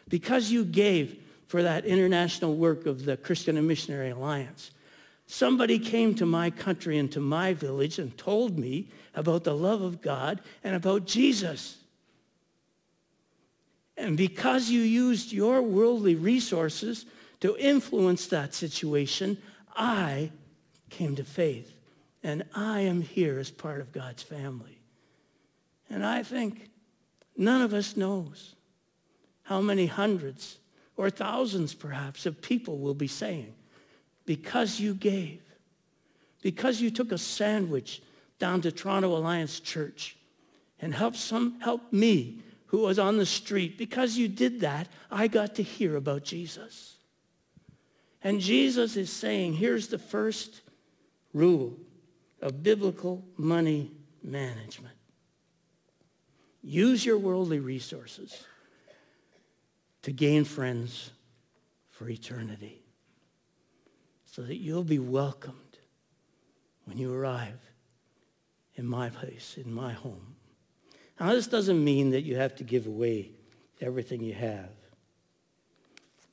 Because 0.10 0.50
you 0.50 0.66
gave 0.66 1.22
for 1.46 1.62
that 1.62 1.86
international 1.86 2.56
work 2.56 2.88
of 2.88 3.06
the 3.06 3.16
Christian 3.16 3.58
and 3.58 3.68
Missionary 3.68 4.10
Alliance, 4.10 4.72
somebody 5.28 5.78
came 5.78 6.16
to 6.16 6.26
my 6.26 6.50
country 6.50 6.98
and 6.98 7.12
to 7.12 7.20
my 7.20 7.54
village 7.54 8.00
and 8.00 8.18
told 8.18 8.58
me 8.58 8.88
about 9.14 9.44
the 9.44 9.56
love 9.56 9.84
of 9.84 10.02
God 10.02 10.42
and 10.64 10.74
about 10.76 11.06
Jesus. 11.06 11.78
And 13.98 14.18
because 14.18 14.72
you 14.72 14.82
used 14.82 15.32
your 15.32 15.62
worldly 15.62 16.16
resources 16.16 17.06
to 17.46 17.56
influence 17.58 18.26
that 18.26 18.56
situation, 18.56 19.38
I 19.76 20.32
came 20.90 21.16
to 21.18 21.24
faith. 21.24 21.72
And 22.24 22.44
I 22.56 22.80
am 22.80 23.04
here 23.04 23.38
as 23.38 23.52
part 23.52 23.82
of 23.82 23.92
God's 23.92 24.24
family. 24.24 24.80
And 25.88 26.04
I 26.04 26.24
think 26.24 26.72
none 27.38 27.62
of 27.62 27.72
us 27.72 27.96
knows 27.96 28.56
how 29.44 29.62
many 29.62 29.86
hundreds 29.86 30.58
or 30.98 31.12
thousands 31.12 31.76
perhaps 31.76 32.26
of 32.26 32.42
people 32.42 32.80
will 32.80 32.96
be 32.96 33.08
saying, 33.08 33.54
because 34.26 34.80
you 34.80 34.96
gave, 34.96 35.44
because 36.42 36.82
you 36.82 36.90
took 36.90 37.12
a 37.12 37.18
sandwich 37.20 38.02
down 38.40 38.60
to 38.62 38.72
Toronto 38.72 39.16
Alliance 39.16 39.60
Church 39.60 40.18
and 40.82 40.96
helped 40.96 41.18
some 41.18 41.60
help 41.60 41.94
me 41.94 42.40
who 42.66 42.80
was 42.80 42.98
on 42.98 43.18
the 43.18 43.26
street, 43.26 43.78
because 43.78 44.18
you 44.18 44.28
did 44.28 44.62
that, 44.62 44.88
I 45.12 45.28
got 45.28 45.54
to 45.56 45.64
hear 45.64 45.96
about 45.96 46.24
Jesus. 46.24 46.95
And 48.26 48.42
Jesus 48.42 48.98
is 48.98 49.12
saying, 49.12 49.54
here's 49.54 49.88
the 49.88 50.00
first 50.00 50.62
rule 51.32 51.78
of 52.42 52.64
biblical 52.64 53.24
money 53.38 53.92
management. 54.24 54.96
Use 56.64 57.06
your 57.06 57.20
worldly 57.20 57.60
resources 57.60 58.44
to 60.02 60.12
gain 60.12 60.44
friends 60.44 61.12
for 61.92 62.10
eternity 62.10 62.82
so 64.26 64.42
that 64.42 64.56
you'll 64.56 64.84
be 64.84 64.98
welcomed 64.98 65.78
when 66.86 66.98
you 66.98 67.14
arrive 67.14 67.60
in 68.74 68.88
my 68.88 69.12
place, 69.12 69.60
in 69.64 69.72
my 69.72 69.94
home. 69.94 70.34
Now, 71.20 71.30
this 71.30 71.46
doesn't 71.46 71.84
mean 71.84 72.10
that 72.10 72.24
you 72.24 72.38
have 72.38 72.56
to 72.56 72.64
give 72.64 72.88
away 72.88 73.34
everything 73.82 74.24
you 74.24 74.34
have, 74.34 74.72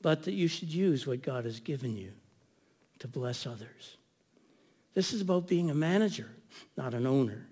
but 0.03 0.21
that 0.23 0.33
you 0.33 0.47
should 0.47 0.71
use 0.71 1.07
what 1.07 1.23
God 1.23 1.45
has 1.45 1.59
given 1.59 1.97
you 1.97 2.11
to 2.99 3.07
bless 3.07 3.47
others. 3.47 3.97
This 4.93 5.13
is 5.13 5.21
about 5.21 5.47
being 5.47 5.71
a 5.71 5.75
manager, 5.75 6.29
not 6.77 6.93
an 6.93 7.07
owner. 7.07 7.47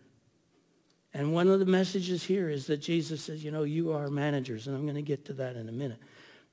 And 1.14 1.34
one 1.34 1.48
of 1.48 1.60
the 1.60 1.66
messages 1.66 2.24
here 2.24 2.50
is 2.50 2.68
that 2.68 2.78
Jesus 2.78 3.24
says, 3.24 3.44
you 3.44 3.50
know, 3.50 3.64
you 3.64 3.92
are 3.94 4.10
managers, 4.10 4.68
and 4.68 4.76
I'm 4.76 4.84
going 4.84 4.96
to 4.96 5.02
get 5.02 5.26
to 5.26 5.34
that 5.34 5.56
in 5.56 5.68
a 5.68 5.72
minute. 5.72 6.00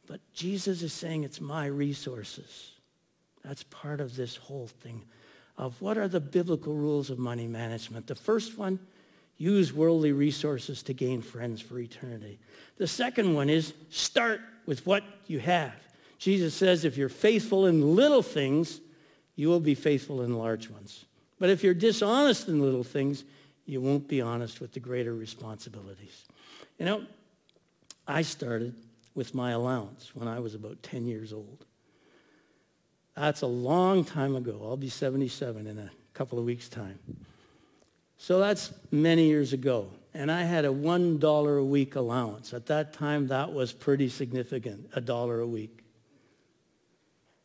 But 0.07 0.21
Jesus 0.33 0.83
is 0.83 0.95
saying 0.95 1.25
it's 1.25 1.41
my 1.41 1.67
resources. 1.67 2.73
That's 3.45 3.65
part 3.65 4.01
of 4.01 4.17
this 4.17 4.37
whole 4.37 4.69
thing 4.69 5.05
of 5.59 5.81
what 5.83 5.99
are 5.99 6.09
the 6.09 6.21
biblical 6.21 6.75
rules 6.75 7.11
of 7.11 7.19
money 7.19 7.49
management. 7.49 8.07
The 8.07 8.15
first 8.15 8.57
one, 8.57 8.79
use 9.39 9.73
worldly 9.73 10.13
resources 10.13 10.83
to 10.85 10.93
gain 10.93 11.23
friends 11.23 11.61
for 11.61 11.79
eternity. 11.79 12.39
The 12.77 12.87
second 12.87 13.35
one 13.35 13.49
is 13.49 13.73
start 13.91 14.41
with 14.67 14.85
what 14.87 15.03
you 15.27 15.41
have. 15.41 15.75
Jesus 16.19 16.55
says 16.55 16.85
if 16.85 16.97
you're 16.97 17.09
faithful 17.09 17.67
in 17.67 17.95
little 17.95 18.23
things, 18.23 18.81
you 19.37 19.49
will 19.49 19.61
be 19.61 19.75
faithful 19.75 20.23
in 20.23 20.37
large 20.37 20.69
ones. 20.69 21.05
But 21.39 21.51
if 21.51 21.63
you're 21.63 21.75
dishonest 21.75 22.49
in 22.49 22.61
little 22.61 22.83
things, 22.83 23.25
you 23.67 23.81
won't 23.81 24.09
be 24.09 24.21
honest 24.21 24.61
with 24.61 24.73
the 24.73 24.81
greater 24.81 25.15
responsibilities. 25.15 26.25
You 26.79 26.87
know, 26.87 27.07
I 28.07 28.23
started 28.23 28.75
with 29.15 29.35
my 29.35 29.53
allowance 29.53 30.11
when 30.15 30.27
I 30.27 30.41
was 30.41 30.55
about 30.55 30.83
10 30.83 31.07
years 31.07 31.33
old. 31.33 31.65
That's 33.15 33.43
a 33.43 33.47
long 33.47 34.05
time 34.05 34.35
ago. 34.37 34.61
I'll 34.65 34.77
be 34.77 34.89
77 34.89 35.67
in 35.67 35.79
a 35.79 35.91
couple 36.15 36.39
of 36.39 36.45
weeks' 36.45 36.69
time. 36.69 36.99
So 38.17 38.39
that's 38.39 38.73
many 38.91 39.27
years 39.27 39.53
ago. 39.53 39.89
And 40.15 40.33
I 40.33 40.43
had 40.43 40.65
a 40.65 40.69
$1 40.69 41.59
a 41.59 41.65
week 41.65 41.95
allowance. 41.95 42.53
At 42.53 42.67
that 42.67 42.93
time, 42.93 43.29
that 43.29 43.53
was 43.53 43.73
pretty 43.73 44.09
significant, 44.09 44.89
a 44.95 45.01
dollar 45.01 45.41
a 45.41 45.47
week. 45.47 45.85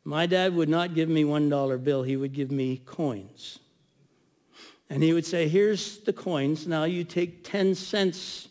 My 0.04 0.26
dad 0.26 0.54
would 0.56 0.70
not 0.70 0.94
give 0.94 1.08
me 1.10 1.24
$1 1.24 1.84
bill. 1.84 2.04
He 2.04 2.18
would 2.18 2.34
give 2.34 2.52
me 2.52 2.78
coins. 2.86 3.60
And 4.89 5.02
he 5.02 5.13
would 5.13 5.26
say, 5.26 5.48
here's 5.48 6.00
the 6.00 6.13
coins. 6.13 6.68
Now 6.68 6.84
you 6.84 7.04
take 7.04 7.44
10 7.44 7.74
cents 7.76 8.50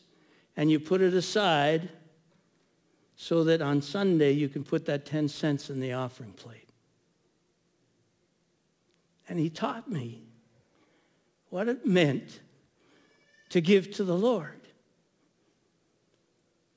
and 0.56 0.70
you 0.70 0.80
put 0.80 1.00
it 1.00 1.14
aside 1.14 1.90
so 3.16 3.44
that 3.44 3.62
on 3.62 3.82
Sunday 3.82 4.32
you 4.32 4.48
can 4.48 4.64
put 4.64 4.86
that 4.86 5.06
10 5.06 5.28
cents 5.28 5.70
in 5.70 5.78
the 5.78 5.92
offering 5.92 6.32
plate. 6.32 6.68
And 9.28 9.38
he 9.38 9.50
taught 9.50 9.88
me 9.88 10.24
what 11.50 11.68
it 11.68 11.86
meant 11.86 12.40
to 13.50 13.60
give 13.60 13.92
to 13.92 14.04
the 14.04 14.16
Lord. 14.16 14.60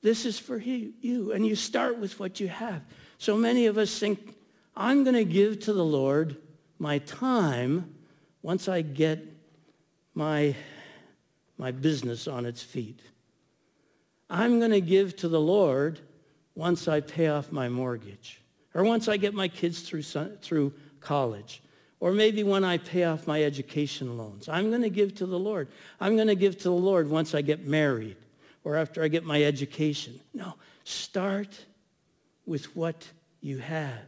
This 0.02 0.24
is 0.24 0.38
for 0.38 0.58
you. 0.58 1.32
And 1.32 1.44
you 1.44 1.56
start 1.56 1.98
with 1.98 2.20
what 2.20 2.38
you 2.38 2.48
have. 2.48 2.82
So 3.18 3.36
many 3.36 3.66
of 3.66 3.78
us 3.78 3.98
think, 3.98 4.35
I'm 4.76 5.04
going 5.04 5.16
to 5.16 5.24
give 5.24 5.60
to 5.60 5.72
the 5.72 5.84
Lord 5.84 6.36
my 6.78 6.98
time 6.98 7.94
once 8.42 8.68
I 8.68 8.82
get 8.82 9.24
my, 10.14 10.54
my 11.56 11.70
business 11.70 12.28
on 12.28 12.44
its 12.44 12.62
feet. 12.62 13.00
I'm 14.28 14.58
going 14.58 14.72
to 14.72 14.80
give 14.80 15.16
to 15.16 15.28
the 15.28 15.40
Lord 15.40 16.00
once 16.54 16.88
I 16.88 17.00
pay 17.00 17.28
off 17.28 17.52
my 17.52 17.68
mortgage 17.68 18.42
or 18.74 18.84
once 18.84 19.08
I 19.08 19.16
get 19.16 19.34
my 19.34 19.48
kids 19.48 19.80
through, 19.80 20.02
through 20.02 20.72
college 21.00 21.62
or 22.00 22.12
maybe 22.12 22.42
when 22.42 22.64
I 22.64 22.78
pay 22.78 23.04
off 23.04 23.26
my 23.26 23.42
education 23.42 24.18
loans. 24.18 24.48
I'm 24.48 24.68
going 24.68 24.82
to 24.82 24.90
give 24.90 25.14
to 25.16 25.26
the 25.26 25.38
Lord. 25.38 25.68
I'm 26.00 26.16
going 26.16 26.28
to 26.28 26.34
give 26.34 26.58
to 26.58 26.64
the 26.64 26.70
Lord 26.70 27.08
once 27.08 27.34
I 27.34 27.40
get 27.40 27.66
married 27.66 28.16
or 28.64 28.76
after 28.76 29.02
I 29.02 29.08
get 29.08 29.24
my 29.24 29.42
education. 29.42 30.20
No, 30.34 30.54
start 30.84 31.64
with 32.44 32.76
what 32.76 33.08
you 33.40 33.58
have. 33.58 34.00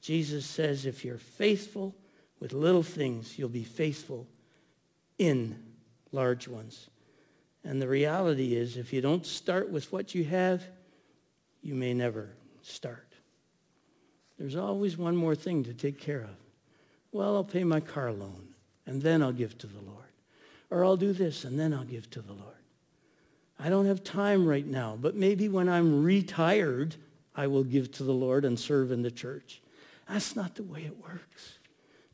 Jesus 0.00 0.46
says 0.46 0.86
if 0.86 1.04
you're 1.04 1.18
faithful 1.18 1.94
with 2.38 2.52
little 2.52 2.82
things, 2.82 3.38
you'll 3.38 3.48
be 3.48 3.64
faithful 3.64 4.26
in 5.18 5.62
large 6.12 6.48
ones. 6.48 6.88
And 7.64 7.80
the 7.80 7.88
reality 7.88 8.54
is 8.54 8.76
if 8.76 8.92
you 8.92 9.00
don't 9.00 9.26
start 9.26 9.70
with 9.70 9.92
what 9.92 10.14
you 10.14 10.24
have, 10.24 10.64
you 11.62 11.74
may 11.74 11.92
never 11.92 12.30
start. 12.62 13.06
There's 14.38 14.56
always 14.56 14.96
one 14.96 15.14
more 15.14 15.34
thing 15.34 15.64
to 15.64 15.74
take 15.74 16.00
care 16.00 16.22
of. 16.22 16.36
Well, 17.12 17.36
I'll 17.36 17.44
pay 17.44 17.64
my 17.64 17.80
car 17.80 18.12
loan 18.12 18.48
and 18.86 19.02
then 19.02 19.22
I'll 19.22 19.32
give 19.32 19.58
to 19.58 19.66
the 19.66 19.80
Lord. 19.80 19.98
Or 20.70 20.84
I'll 20.84 20.96
do 20.96 21.12
this 21.12 21.44
and 21.44 21.60
then 21.60 21.74
I'll 21.74 21.84
give 21.84 22.08
to 22.10 22.22
the 22.22 22.32
Lord. 22.32 22.54
I 23.58 23.68
don't 23.68 23.86
have 23.86 24.02
time 24.02 24.46
right 24.46 24.66
now, 24.66 24.96
but 24.98 25.14
maybe 25.14 25.48
when 25.48 25.68
I'm 25.68 26.02
retired, 26.02 26.96
I 27.36 27.46
will 27.46 27.64
give 27.64 27.92
to 27.92 28.04
the 28.04 28.12
Lord 28.12 28.46
and 28.46 28.58
serve 28.58 28.90
in 28.90 29.02
the 29.02 29.10
church. 29.10 29.60
That's 30.10 30.34
not 30.34 30.56
the 30.56 30.62
way 30.62 30.80
it 30.84 30.96
works. 31.02 31.58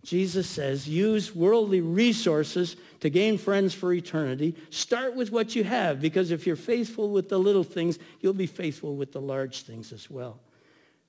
Jesus 0.04 0.46
says, 0.48 0.88
use 0.88 1.34
worldly 1.34 1.80
resources 1.80 2.76
to 3.00 3.10
gain 3.10 3.38
friends 3.38 3.74
for 3.74 3.92
eternity. 3.92 4.54
Start 4.70 5.16
with 5.16 5.32
what 5.32 5.56
you 5.56 5.64
have, 5.64 6.00
because 6.00 6.30
if 6.30 6.46
you're 6.46 6.54
faithful 6.54 7.10
with 7.10 7.28
the 7.28 7.38
little 7.38 7.64
things, 7.64 7.98
you'll 8.20 8.32
be 8.32 8.46
faithful 8.46 8.94
with 8.94 9.12
the 9.12 9.20
large 9.20 9.62
things 9.62 9.92
as 9.92 10.08
well. 10.08 10.38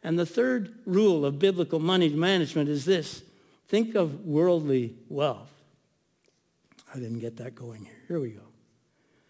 And 0.01 0.17
the 0.17 0.25
third 0.25 0.73
rule 0.85 1.25
of 1.25 1.37
biblical 1.37 1.79
money 1.79 2.09
management 2.09 2.69
is 2.69 2.85
this. 2.85 3.21
Think 3.67 3.93
of 3.93 4.25
worldly 4.25 4.95
wealth. 5.09 5.51
I 6.93 6.97
didn't 6.97 7.19
get 7.19 7.37
that 7.37 7.53
going 7.53 7.83
here. 7.85 8.01
Here 8.07 8.19
we 8.19 8.29
go. 8.29 8.41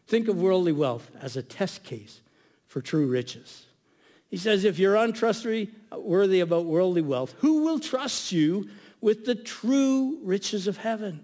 Think 0.07 0.29
of 0.29 0.39
worldly 0.39 0.71
wealth 0.71 1.11
as 1.19 1.35
a 1.35 1.43
test 1.43 1.83
case 1.83 2.21
for 2.67 2.81
true 2.81 3.07
riches. 3.07 3.66
He 4.29 4.37
says, 4.37 4.65
if 4.65 4.77
you're 4.77 4.95
untrustworthy 4.95 6.39
about 6.39 6.65
worldly 6.65 7.01
wealth, 7.01 7.33
who 7.39 7.63
will 7.63 7.79
trust 7.79 8.31
you 8.31 8.69
with 8.99 9.25
the 9.25 9.35
true 9.35 10.19
riches 10.23 10.67
of 10.67 10.77
heaven? 10.77 11.23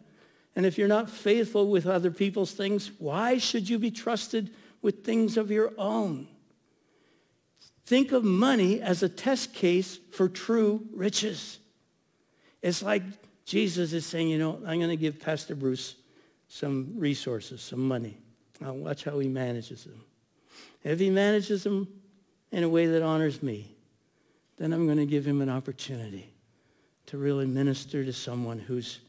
And 0.56 0.66
if 0.66 0.78
you're 0.78 0.88
not 0.88 1.10
faithful 1.10 1.70
with 1.70 1.88
other 1.88 2.12
people's 2.12 2.52
things, 2.52 2.92
why 3.00 3.40
should 3.40 3.68
you 3.68 3.80
be 3.80 3.92
trusted 3.92 4.52
with 4.82 5.04
things 5.04 5.36
of 5.36 5.52
your 5.52 5.74
own? 5.78 6.28
Think 7.86 8.14
of 8.14 8.24
money 8.24 8.82
as 8.82 9.04
a 9.04 9.10
test 9.10 9.54
case 9.54 10.00
for 10.12 10.30
true 10.30 10.88
riches. 10.94 11.60
It's 12.62 12.82
like 12.82 13.04
Jesus 13.46 13.92
is 13.92 14.06
saying, 14.06 14.30
you 14.30 14.38
know, 14.38 14.62
I'm 14.66 14.80
going 14.80 14.90
to 14.90 14.96
give 14.96 15.20
Pastor 15.20 15.56
Bruce 15.56 15.96
some 16.48 16.94
resources, 16.96 17.62
some 17.62 17.86
money. 17.86 18.18
I'll 18.64 18.78
watch 18.78 19.04
how 19.04 19.20
he 19.20 19.28
manages 19.28 19.84
them. 19.84 20.02
If 20.84 21.00
he 21.00 21.10
manages 21.10 21.64
them 21.64 21.88
in 22.54 22.64
a 22.64 22.70
way 22.70 22.86
that 22.86 23.02
honors 23.02 23.42
me, 23.42 23.76
then 24.60 24.74
I'm 24.74 24.86
going 24.86 25.00
to 25.00 25.08
give 25.08 25.26
him 25.26 25.42
an 25.42 25.50
opportunity 25.50 26.32
to 27.08 27.18
really 27.18 27.48
minister 27.48 28.06
to 28.06 28.14
someone 28.14 28.60
who's, 28.60 29.00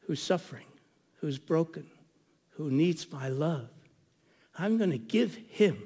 who's 0.00 0.22
suffering, 0.22 0.66
who's 1.20 1.38
broken, 1.38 1.86
who 2.50 2.70
needs 2.70 3.10
my 3.10 3.30
love. 3.30 3.70
I'm 4.58 4.76
going 4.76 4.90
to 4.90 4.98
give 4.98 5.34
him 5.48 5.78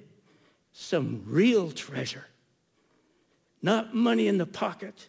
some 0.72 1.22
real 1.24 1.70
treasure. 1.70 2.26
Not 3.62 3.94
money 3.94 4.26
in 4.26 4.38
the 4.38 4.46
pocket, 4.46 5.08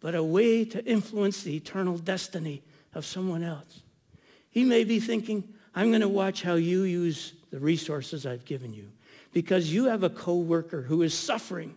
but 0.00 0.14
a 0.14 0.22
way 0.22 0.64
to 0.64 0.82
influence 0.86 1.42
the 1.42 1.54
eternal 1.54 1.98
destiny 1.98 2.62
of 2.94 3.04
someone 3.04 3.42
else. 3.42 3.82
He 4.50 4.64
may 4.64 4.84
be 4.84 4.98
thinking, 4.98 5.44
I'm 5.74 5.90
going 5.90 6.00
to 6.00 6.08
watch 6.08 6.42
how 6.42 6.54
you 6.54 6.84
use 6.84 7.34
the 7.50 7.58
resources 7.58 8.24
I've 8.24 8.46
given 8.46 8.72
you 8.72 8.88
because 9.32 9.72
you 9.72 9.86
have 9.86 10.02
a 10.02 10.10
coworker 10.10 10.82
who 10.82 11.02
is 11.02 11.14
suffering 11.14 11.74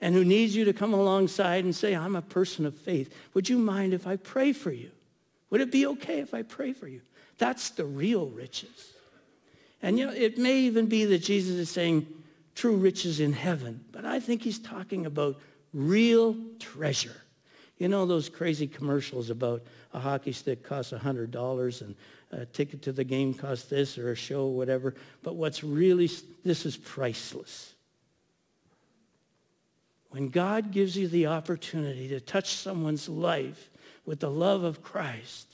and 0.00 0.14
who 0.14 0.24
needs 0.24 0.54
you 0.54 0.64
to 0.64 0.72
come 0.72 0.92
alongside 0.92 1.64
and 1.64 1.74
say, 1.74 1.94
I'm 1.94 2.16
a 2.16 2.22
person 2.22 2.66
of 2.66 2.76
faith. 2.76 3.14
Would 3.34 3.48
you 3.48 3.58
mind 3.58 3.94
if 3.94 4.06
I 4.06 4.16
pray 4.16 4.52
for 4.52 4.70
you? 4.70 4.90
Would 5.50 5.60
it 5.60 5.70
be 5.70 5.86
okay 5.86 6.20
if 6.20 6.34
I 6.34 6.42
pray 6.42 6.72
for 6.72 6.88
you? 6.88 7.00
That's 7.38 7.70
the 7.70 7.84
real 7.84 8.26
riches. 8.26 8.92
And 9.82 9.98
you 9.98 10.06
know, 10.06 10.12
it 10.12 10.38
may 10.38 10.58
even 10.60 10.86
be 10.86 11.04
that 11.04 11.18
Jesus 11.18 11.56
is 11.56 11.70
saying 11.70 12.06
true 12.54 12.76
riches 12.76 13.20
in 13.20 13.32
heaven, 13.32 13.84
but 13.92 14.04
I 14.04 14.20
think 14.20 14.42
he's 14.42 14.58
talking 14.58 15.06
about 15.06 15.38
real 15.72 16.36
treasure. 16.58 17.16
You 17.78 17.88
know 17.88 18.06
those 18.06 18.28
crazy 18.28 18.66
commercials 18.66 19.30
about 19.30 19.62
a 19.92 19.98
hockey 19.98 20.32
stick 20.32 20.62
costs 20.62 20.92
$100 20.92 21.80
and 21.82 21.94
a 22.32 22.46
ticket 22.46 22.82
to 22.82 22.92
the 22.92 23.04
game 23.04 23.34
costs 23.34 23.68
this 23.68 23.98
or 23.98 24.12
a 24.12 24.16
show 24.16 24.46
whatever. 24.46 24.94
But 25.22 25.36
what's 25.36 25.62
really, 25.62 26.10
this 26.44 26.64
is 26.64 26.76
priceless. 26.76 27.74
When 30.10 30.28
God 30.28 30.70
gives 30.70 30.96
you 30.96 31.08
the 31.08 31.26
opportunity 31.26 32.08
to 32.08 32.20
touch 32.20 32.54
someone's 32.54 33.08
life 33.08 33.70
with 34.06 34.20
the 34.20 34.30
love 34.30 34.64
of 34.64 34.82
Christ 34.82 35.46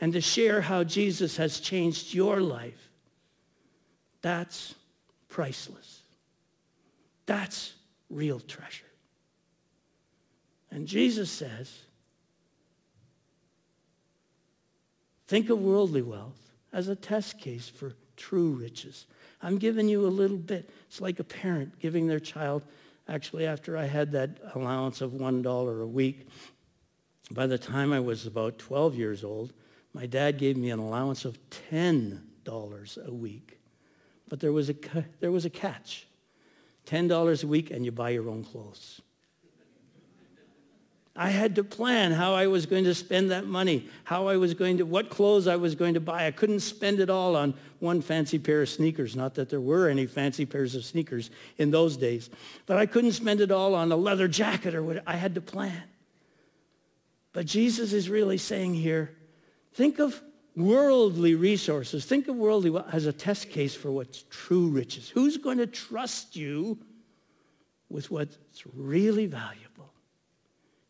and 0.00 0.12
to 0.12 0.20
share 0.20 0.60
how 0.60 0.84
Jesus 0.84 1.38
has 1.38 1.60
changed 1.60 2.12
your 2.12 2.40
life, 2.40 2.90
that's 4.20 4.74
priceless. 5.28 6.02
That's 7.26 7.72
real 8.10 8.40
treasure. 8.40 8.84
And 10.74 10.88
Jesus 10.88 11.30
says, 11.30 11.72
think 15.28 15.48
of 15.48 15.60
worldly 15.60 16.02
wealth 16.02 16.50
as 16.72 16.88
a 16.88 16.96
test 16.96 17.38
case 17.38 17.68
for 17.68 17.94
true 18.16 18.50
riches. 18.50 19.06
I'm 19.40 19.58
giving 19.58 19.88
you 19.88 20.04
a 20.04 20.08
little 20.08 20.36
bit. 20.36 20.68
It's 20.88 21.00
like 21.00 21.20
a 21.20 21.24
parent 21.24 21.78
giving 21.78 22.08
their 22.08 22.18
child, 22.18 22.64
actually 23.06 23.46
after 23.46 23.76
I 23.76 23.84
had 23.84 24.10
that 24.12 24.30
allowance 24.56 25.00
of 25.00 25.12
$1 25.12 25.82
a 25.82 25.86
week, 25.86 26.26
by 27.30 27.46
the 27.46 27.56
time 27.56 27.92
I 27.92 28.00
was 28.00 28.26
about 28.26 28.58
12 28.58 28.96
years 28.96 29.22
old, 29.22 29.52
my 29.92 30.06
dad 30.06 30.38
gave 30.38 30.56
me 30.56 30.70
an 30.70 30.80
allowance 30.80 31.24
of 31.24 31.38
$10 31.70 33.06
a 33.06 33.14
week. 33.14 33.60
But 34.28 34.40
there 34.40 34.52
was 34.52 34.70
a, 34.70 34.74
there 35.20 35.30
was 35.30 35.44
a 35.44 35.50
catch. 35.50 36.08
$10 36.86 37.44
a 37.44 37.46
week 37.46 37.70
and 37.70 37.84
you 37.84 37.92
buy 37.92 38.10
your 38.10 38.28
own 38.28 38.42
clothes. 38.42 39.00
I 41.16 41.30
had 41.30 41.54
to 41.56 41.64
plan 41.64 42.10
how 42.10 42.34
I 42.34 42.48
was 42.48 42.66
going 42.66 42.84
to 42.84 42.94
spend 42.94 43.30
that 43.30 43.46
money, 43.46 43.88
how 44.02 44.26
I 44.26 44.36
was 44.36 44.52
going 44.52 44.78
to, 44.78 44.84
what 44.84 45.10
clothes 45.10 45.46
I 45.46 45.54
was 45.54 45.76
going 45.76 45.94
to 45.94 46.00
buy. 46.00 46.26
I 46.26 46.32
couldn't 46.32 46.60
spend 46.60 46.98
it 46.98 47.08
all 47.08 47.36
on 47.36 47.54
one 47.78 48.02
fancy 48.02 48.36
pair 48.36 48.62
of 48.62 48.68
sneakers. 48.68 49.14
Not 49.14 49.34
that 49.36 49.48
there 49.48 49.60
were 49.60 49.88
any 49.88 50.06
fancy 50.06 50.44
pairs 50.44 50.74
of 50.74 50.84
sneakers 50.84 51.30
in 51.56 51.70
those 51.70 51.96
days. 51.96 52.30
But 52.66 52.78
I 52.78 52.86
couldn't 52.86 53.12
spend 53.12 53.40
it 53.40 53.52
all 53.52 53.76
on 53.76 53.92
a 53.92 53.96
leather 53.96 54.26
jacket 54.26 54.74
or 54.74 54.82
what. 54.82 55.04
I 55.06 55.14
had 55.14 55.36
to 55.36 55.40
plan. 55.40 55.84
But 57.32 57.46
Jesus 57.46 57.92
is 57.92 58.10
really 58.10 58.38
saying 58.38 58.74
here, 58.74 59.14
think 59.72 60.00
of 60.00 60.20
worldly 60.56 61.36
resources. 61.36 62.04
Think 62.04 62.26
of 62.26 62.34
worldly 62.34 62.76
as 62.90 63.06
a 63.06 63.12
test 63.12 63.50
case 63.50 63.74
for 63.74 63.92
what's 63.92 64.24
true 64.30 64.66
riches. 64.66 65.10
Who's 65.10 65.36
going 65.36 65.58
to 65.58 65.68
trust 65.68 66.34
you 66.34 66.76
with 67.88 68.10
what's 68.10 68.36
really 68.74 69.26
valuable 69.26 69.93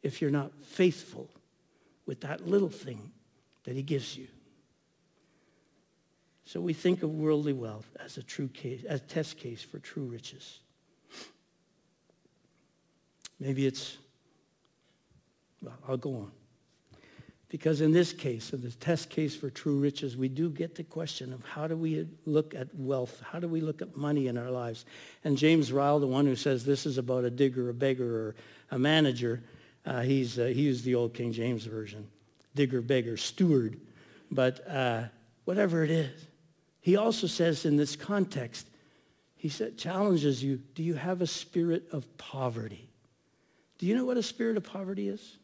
if 0.04 0.22
you're 0.22 0.30
not 0.30 0.52
faithful 0.62 1.28
with 2.06 2.20
that 2.20 2.46
little 2.46 2.68
thing 2.68 3.10
that 3.64 3.74
he 3.74 3.82
gives 3.82 4.16
you? 4.16 4.28
So 6.44 6.60
we 6.60 6.74
think 6.74 7.02
of 7.02 7.10
worldly 7.10 7.54
wealth 7.54 7.88
as 7.98 8.18
a 8.18 8.22
true 8.22 8.48
case, 8.48 8.84
as 8.84 9.00
a 9.00 9.04
test 9.04 9.38
case 9.38 9.62
for 9.62 9.78
true 9.78 10.04
riches. 10.04 10.60
Maybe 13.40 13.66
it's, 13.66 13.96
well, 15.60 15.74
I'll 15.88 15.96
go 15.96 16.14
on. 16.16 16.30
Because 17.48 17.80
in 17.80 17.92
this 17.92 18.12
case, 18.12 18.52
in 18.52 18.62
the 18.62 18.70
test 18.70 19.10
case 19.10 19.36
for 19.36 19.48
true 19.48 19.78
riches, 19.78 20.16
we 20.16 20.28
do 20.28 20.50
get 20.50 20.74
the 20.74 20.82
question 20.82 21.32
of 21.32 21.44
how 21.44 21.66
do 21.66 21.76
we 21.76 22.06
look 22.26 22.54
at 22.54 22.68
wealth? 22.74 23.22
How 23.30 23.38
do 23.38 23.48
we 23.48 23.60
look 23.60 23.80
at 23.80 23.96
money 23.96 24.26
in 24.26 24.36
our 24.36 24.50
lives? 24.50 24.84
And 25.22 25.38
James 25.38 25.72
Ryle, 25.72 26.00
the 26.00 26.06
one 26.06 26.26
who 26.26 26.36
says 26.36 26.64
this 26.64 26.84
is 26.84 26.98
about 26.98 27.24
a 27.24 27.30
digger, 27.30 27.70
a 27.70 27.74
beggar, 27.74 28.28
or 28.28 28.34
a 28.70 28.78
manager, 28.78 29.42
uh, 29.86 30.00
he's, 30.02 30.38
uh, 30.38 30.44
he 30.46 30.62
used 30.62 30.84
the 30.84 30.94
old 30.94 31.14
King 31.14 31.32
James 31.32 31.64
version. 31.64 32.06
Digger, 32.54 32.80
beggar, 32.80 33.16
steward. 33.16 33.80
But 34.30 34.66
uh, 34.68 35.04
whatever 35.44 35.84
it 35.84 35.90
is. 35.90 36.26
He 36.80 36.96
also 36.96 37.26
says 37.26 37.64
in 37.64 37.76
this 37.76 37.96
context, 37.96 38.66
he 39.36 39.48
said, 39.48 39.76
challenges 39.76 40.42
you, 40.42 40.56
do 40.74 40.82
you 40.82 40.94
have 40.94 41.20
a 41.20 41.26
spirit 41.26 41.84
of 41.92 42.16
poverty? 42.16 42.88
Do 43.78 43.86
you 43.86 43.96
know 43.96 44.04
what 44.04 44.16
a 44.16 44.22
spirit 44.22 44.56
of 44.56 44.64
poverty 44.64 45.08
is? 45.08 45.36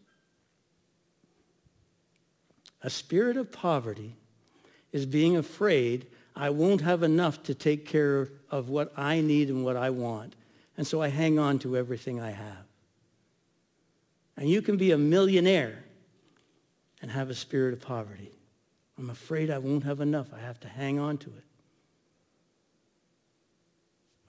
A 2.82 2.90
spirit 2.90 3.36
of 3.36 3.52
poverty 3.52 4.16
is 4.92 5.04
being 5.04 5.36
afraid 5.36 6.06
I 6.34 6.50
won't 6.50 6.80
have 6.80 7.02
enough 7.02 7.42
to 7.44 7.54
take 7.54 7.84
care 7.86 8.28
of 8.50 8.70
what 8.70 8.92
I 8.96 9.20
need 9.20 9.48
and 9.48 9.64
what 9.64 9.76
I 9.76 9.90
want. 9.90 10.34
And 10.76 10.86
so 10.86 11.02
I 11.02 11.08
hang 11.08 11.38
on 11.38 11.58
to 11.60 11.76
everything 11.76 12.20
I 12.20 12.30
have. 12.30 12.69
And 14.36 14.48
you 14.48 14.62
can 14.62 14.76
be 14.76 14.92
a 14.92 14.98
millionaire 14.98 15.84
and 17.02 17.10
have 17.10 17.30
a 17.30 17.34
spirit 17.34 17.74
of 17.74 17.80
poverty. 17.80 18.30
I'm 18.98 19.10
afraid 19.10 19.50
I 19.50 19.58
won't 19.58 19.84
have 19.84 20.00
enough. 20.00 20.28
I 20.34 20.40
have 20.40 20.60
to 20.60 20.68
hang 20.68 20.98
on 20.98 21.18
to 21.18 21.30
it. 21.30 21.44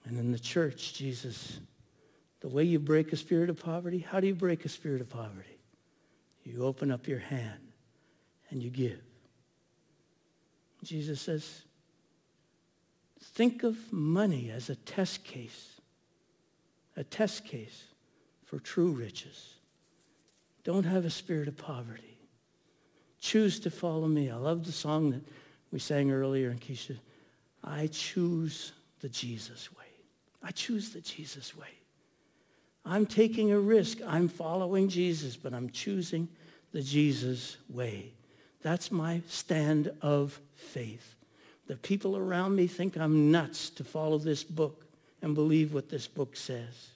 And 0.04 0.18
in 0.18 0.32
the 0.32 0.38
church, 0.38 0.94
Jesus, 0.94 1.60
the 2.40 2.48
way 2.48 2.64
you 2.64 2.78
break 2.78 3.12
a 3.12 3.16
spirit 3.16 3.50
of 3.50 3.62
poverty, 3.62 3.98
how 3.98 4.20
do 4.20 4.26
you 4.26 4.34
break 4.34 4.64
a 4.64 4.68
spirit 4.68 5.00
of 5.00 5.08
poverty? 5.08 5.58
You 6.44 6.64
open 6.64 6.90
up 6.90 7.06
your 7.06 7.20
hand 7.20 7.60
and 8.50 8.62
you 8.62 8.70
give. 8.70 9.00
Jesus 10.82 11.20
says, 11.20 11.62
think 13.20 13.62
of 13.62 13.76
money 13.92 14.50
as 14.50 14.68
a 14.68 14.74
test 14.74 15.22
case, 15.22 15.80
a 16.96 17.04
test 17.04 17.44
case 17.44 17.84
for 18.44 18.58
true 18.58 18.90
riches. 18.90 19.54
Don't 20.64 20.84
have 20.84 21.04
a 21.04 21.10
spirit 21.10 21.48
of 21.48 21.56
poverty. 21.56 22.18
Choose 23.20 23.60
to 23.60 23.70
follow 23.70 24.06
me. 24.06 24.30
I 24.30 24.36
love 24.36 24.64
the 24.64 24.72
song 24.72 25.10
that 25.10 25.22
we 25.70 25.78
sang 25.78 26.10
earlier 26.10 26.50
in 26.50 26.58
Keisha. 26.58 26.98
I 27.64 27.88
choose 27.88 28.72
the 29.00 29.08
Jesus 29.08 29.70
way. 29.72 29.86
I 30.42 30.50
choose 30.50 30.90
the 30.90 31.00
Jesus 31.00 31.56
way. 31.56 31.68
I'm 32.84 33.06
taking 33.06 33.52
a 33.52 33.58
risk. 33.58 33.98
I'm 34.06 34.28
following 34.28 34.88
Jesus, 34.88 35.36
but 35.36 35.54
I'm 35.54 35.70
choosing 35.70 36.28
the 36.72 36.82
Jesus 36.82 37.56
way. 37.68 38.12
That's 38.62 38.90
my 38.90 39.22
stand 39.28 39.92
of 40.02 40.40
faith. 40.54 41.14
The 41.68 41.76
people 41.76 42.16
around 42.16 42.56
me 42.56 42.66
think 42.66 42.96
I'm 42.96 43.30
nuts 43.30 43.70
to 43.70 43.84
follow 43.84 44.18
this 44.18 44.42
book 44.42 44.84
and 45.20 45.34
believe 45.34 45.72
what 45.72 45.88
this 45.88 46.08
book 46.08 46.36
says. 46.36 46.88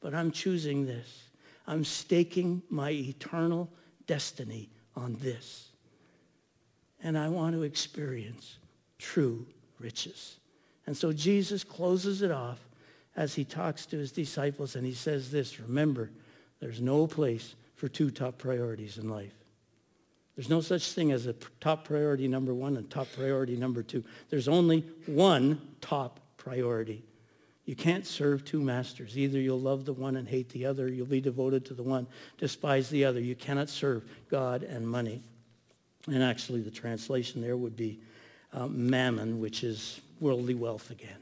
But 0.00 0.14
I'm 0.14 0.30
choosing 0.30 0.86
this. 0.86 1.23
I'm 1.66 1.84
staking 1.84 2.62
my 2.68 2.90
eternal 2.90 3.70
destiny 4.06 4.70
on 4.96 5.16
this. 5.20 5.70
And 7.02 7.18
I 7.18 7.28
want 7.28 7.54
to 7.54 7.62
experience 7.62 8.58
true 8.98 9.46
riches. 9.78 10.38
And 10.86 10.96
so 10.96 11.12
Jesus 11.12 11.64
closes 11.64 12.22
it 12.22 12.30
off 12.30 12.58
as 13.16 13.34
he 13.34 13.44
talks 13.44 13.86
to 13.86 13.98
his 13.98 14.12
disciples 14.12 14.76
and 14.76 14.86
he 14.86 14.94
says 14.94 15.30
this, 15.30 15.60
remember, 15.60 16.10
there's 16.60 16.80
no 16.80 17.06
place 17.06 17.54
for 17.76 17.88
two 17.88 18.10
top 18.10 18.38
priorities 18.38 18.98
in 18.98 19.08
life. 19.08 19.34
There's 20.36 20.48
no 20.48 20.60
such 20.60 20.92
thing 20.92 21.12
as 21.12 21.26
a 21.26 21.34
top 21.60 21.84
priority 21.84 22.26
number 22.26 22.52
one 22.52 22.76
and 22.76 22.90
top 22.90 23.06
priority 23.14 23.56
number 23.56 23.82
two. 23.82 24.02
There's 24.30 24.48
only 24.48 24.80
one 25.06 25.60
top 25.80 26.20
priority. 26.36 27.04
You 27.64 27.74
can't 27.74 28.06
serve 28.06 28.44
two 28.44 28.60
masters. 28.60 29.16
Either 29.16 29.38
you'll 29.38 29.60
love 29.60 29.84
the 29.84 29.92
one 29.92 30.16
and 30.16 30.28
hate 30.28 30.50
the 30.50 30.66
other, 30.66 30.88
you'll 30.88 31.06
be 31.06 31.20
devoted 31.20 31.64
to 31.66 31.74
the 31.74 31.82
one, 31.82 32.06
despise 32.36 32.90
the 32.90 33.04
other. 33.04 33.20
You 33.20 33.34
cannot 33.34 33.70
serve 33.70 34.04
God 34.28 34.62
and 34.62 34.86
money. 34.86 35.22
And 36.06 36.22
actually, 36.22 36.60
the 36.60 36.70
translation 36.70 37.40
there 37.40 37.56
would 37.56 37.76
be 37.76 38.00
uh, 38.52 38.66
mammon, 38.66 39.40
which 39.40 39.64
is 39.64 40.00
worldly 40.20 40.54
wealth 40.54 40.90
again. 40.90 41.16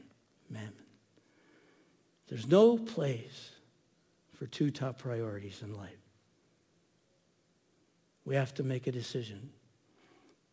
Mammon. 0.49 0.73
There's 2.27 2.47
no 2.47 2.77
place 2.77 3.51
for 4.33 4.47
two 4.47 4.71
top 4.71 4.97
priorities 4.97 5.61
in 5.61 5.77
life. 5.77 5.89
We 8.25 8.35
have 8.35 8.53
to 8.55 8.63
make 8.63 8.87
a 8.87 8.91
decision. 8.91 9.49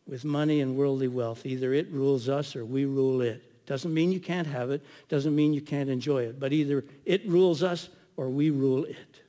With 0.07 0.23
money 0.23 0.61
and 0.61 0.75
worldly 0.75 1.07
wealth, 1.07 1.45
either 1.45 1.73
it 1.73 1.89
rules 1.91 2.29
us 2.29 2.55
or 2.55 2.65
we 2.65 2.85
rule 2.85 3.21
it. 3.21 3.50
Doesn't 3.71 3.93
mean 3.93 4.11
you 4.11 4.19
can't 4.19 4.47
have 4.47 4.69
it. 4.69 4.83
Doesn't 5.07 5.33
mean 5.33 5.53
you 5.53 5.61
can't 5.61 5.89
enjoy 5.89 6.23
it. 6.23 6.41
But 6.41 6.51
either 6.51 6.83
it 7.05 7.25
rules 7.25 7.63
us 7.63 7.87
or 8.17 8.29
we 8.29 8.49
rule 8.49 8.83
it. 8.83 9.21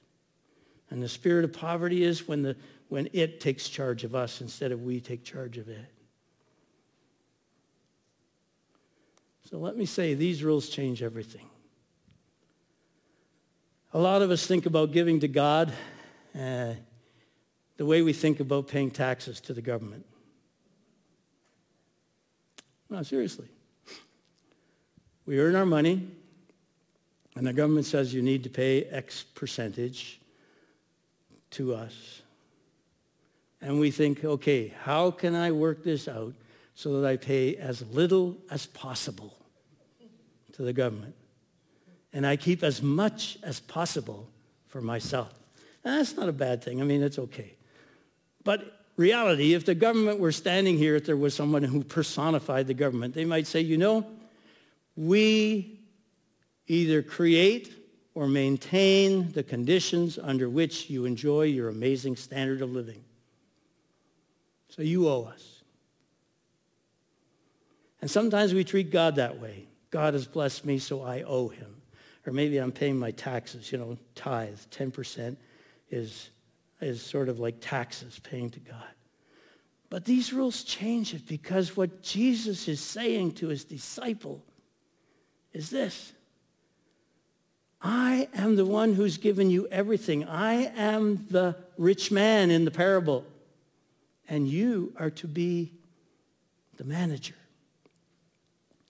And 0.90 1.00
the 1.00 1.08
spirit 1.08 1.44
of 1.44 1.52
poverty 1.52 2.02
is 2.02 2.26
when, 2.26 2.42
the, 2.42 2.56
when 2.88 3.08
it 3.12 3.40
takes 3.40 3.68
charge 3.68 4.02
of 4.02 4.16
us 4.16 4.40
instead 4.40 4.72
of 4.72 4.82
we 4.82 4.98
take 4.98 5.22
charge 5.22 5.58
of 5.58 5.68
it. 5.68 5.86
So 9.48 9.58
let 9.58 9.76
me 9.76 9.86
say, 9.86 10.14
these 10.14 10.42
rules 10.42 10.68
change 10.68 11.04
everything. 11.04 11.48
A 13.92 13.98
lot 14.00 14.22
of 14.22 14.32
us 14.32 14.44
think 14.44 14.66
about 14.66 14.90
giving 14.90 15.20
to 15.20 15.28
God 15.28 15.72
uh, 16.36 16.72
the 17.76 17.86
way 17.86 18.02
we 18.02 18.12
think 18.12 18.40
about 18.40 18.66
paying 18.66 18.90
taxes 18.90 19.40
to 19.42 19.54
the 19.54 19.62
government. 19.62 20.04
No, 22.90 23.04
seriously. 23.04 23.46
We 25.26 25.38
earn 25.38 25.54
our 25.54 25.66
money, 25.66 26.08
and 27.36 27.46
the 27.46 27.52
government 27.52 27.86
says 27.86 28.12
you 28.12 28.22
need 28.22 28.44
to 28.44 28.50
pay 28.50 28.84
X 28.84 29.22
percentage 29.22 30.20
to 31.52 31.74
us. 31.74 32.22
And 33.60 33.78
we 33.78 33.90
think, 33.90 34.24
okay, 34.24 34.74
how 34.82 35.12
can 35.12 35.34
I 35.34 35.52
work 35.52 35.84
this 35.84 36.08
out 36.08 36.34
so 36.74 37.00
that 37.00 37.08
I 37.08 37.16
pay 37.16 37.56
as 37.56 37.82
little 37.92 38.36
as 38.50 38.66
possible 38.66 39.36
to 40.52 40.62
the 40.62 40.72
government? 40.72 41.14
And 42.12 42.26
I 42.26 42.36
keep 42.36 42.62
as 42.64 42.82
much 42.82 43.38
as 43.42 43.60
possible 43.60 44.28
for 44.66 44.80
myself. 44.80 45.32
And 45.84 45.98
that's 45.98 46.16
not 46.16 46.28
a 46.28 46.32
bad 46.32 46.62
thing. 46.62 46.80
I 46.80 46.84
mean, 46.84 47.02
it's 47.02 47.18
okay. 47.18 47.54
But 48.44 48.80
reality, 48.96 49.54
if 49.54 49.64
the 49.64 49.74
government 49.74 50.18
were 50.18 50.32
standing 50.32 50.76
here, 50.76 50.96
if 50.96 51.06
there 51.06 51.16
was 51.16 51.34
someone 51.34 51.62
who 51.62 51.84
personified 51.84 52.66
the 52.66 52.74
government, 52.74 53.14
they 53.14 53.24
might 53.24 53.46
say, 53.46 53.60
you 53.60 53.78
know, 53.78 54.04
we 54.96 55.80
either 56.66 57.02
create 57.02 57.72
or 58.14 58.26
maintain 58.26 59.32
the 59.32 59.42
conditions 59.42 60.18
under 60.18 60.48
which 60.48 60.90
you 60.90 61.04
enjoy 61.04 61.42
your 61.42 61.68
amazing 61.68 62.16
standard 62.16 62.60
of 62.60 62.70
living. 62.70 63.02
So 64.68 64.82
you 64.82 65.08
owe 65.08 65.24
us. 65.24 65.62
And 68.00 68.10
sometimes 68.10 68.52
we 68.52 68.64
treat 68.64 68.90
God 68.90 69.16
that 69.16 69.40
way. 69.40 69.66
God 69.90 70.14
has 70.14 70.26
blessed 70.26 70.64
me, 70.64 70.78
so 70.78 71.02
I 71.02 71.22
owe 71.22 71.48
him. 71.48 71.82
Or 72.26 72.32
maybe 72.32 72.58
I'm 72.58 72.72
paying 72.72 72.98
my 72.98 73.10
taxes, 73.10 73.72
you 73.72 73.78
know, 73.78 73.98
tithe, 74.14 74.58
10% 74.70 75.36
is 75.90 76.30
is 76.82 77.00
sort 77.00 77.28
of 77.28 77.38
like 77.38 77.56
taxes 77.60 78.18
paying 78.22 78.50
to 78.50 78.60
God. 78.60 78.76
But 79.88 80.04
these 80.04 80.32
rules 80.32 80.64
change 80.64 81.14
it 81.14 81.26
because 81.26 81.76
what 81.76 82.02
Jesus 82.02 82.66
is 82.66 82.80
saying 82.80 83.32
to 83.32 83.48
his 83.48 83.64
disciple 83.64 84.44
is 85.52 85.70
this. 85.70 86.12
I 87.80 88.28
am 88.34 88.56
the 88.56 88.64
one 88.64 88.94
who's 88.94 89.18
given 89.18 89.50
you 89.50 89.66
everything. 89.68 90.24
I 90.24 90.72
am 90.76 91.26
the 91.30 91.56
rich 91.76 92.12
man 92.12 92.50
in 92.50 92.64
the 92.64 92.70
parable. 92.70 93.24
And 94.28 94.46
you 94.46 94.92
are 94.98 95.10
to 95.10 95.26
be 95.26 95.72
the 96.76 96.84
manager. 96.84 97.34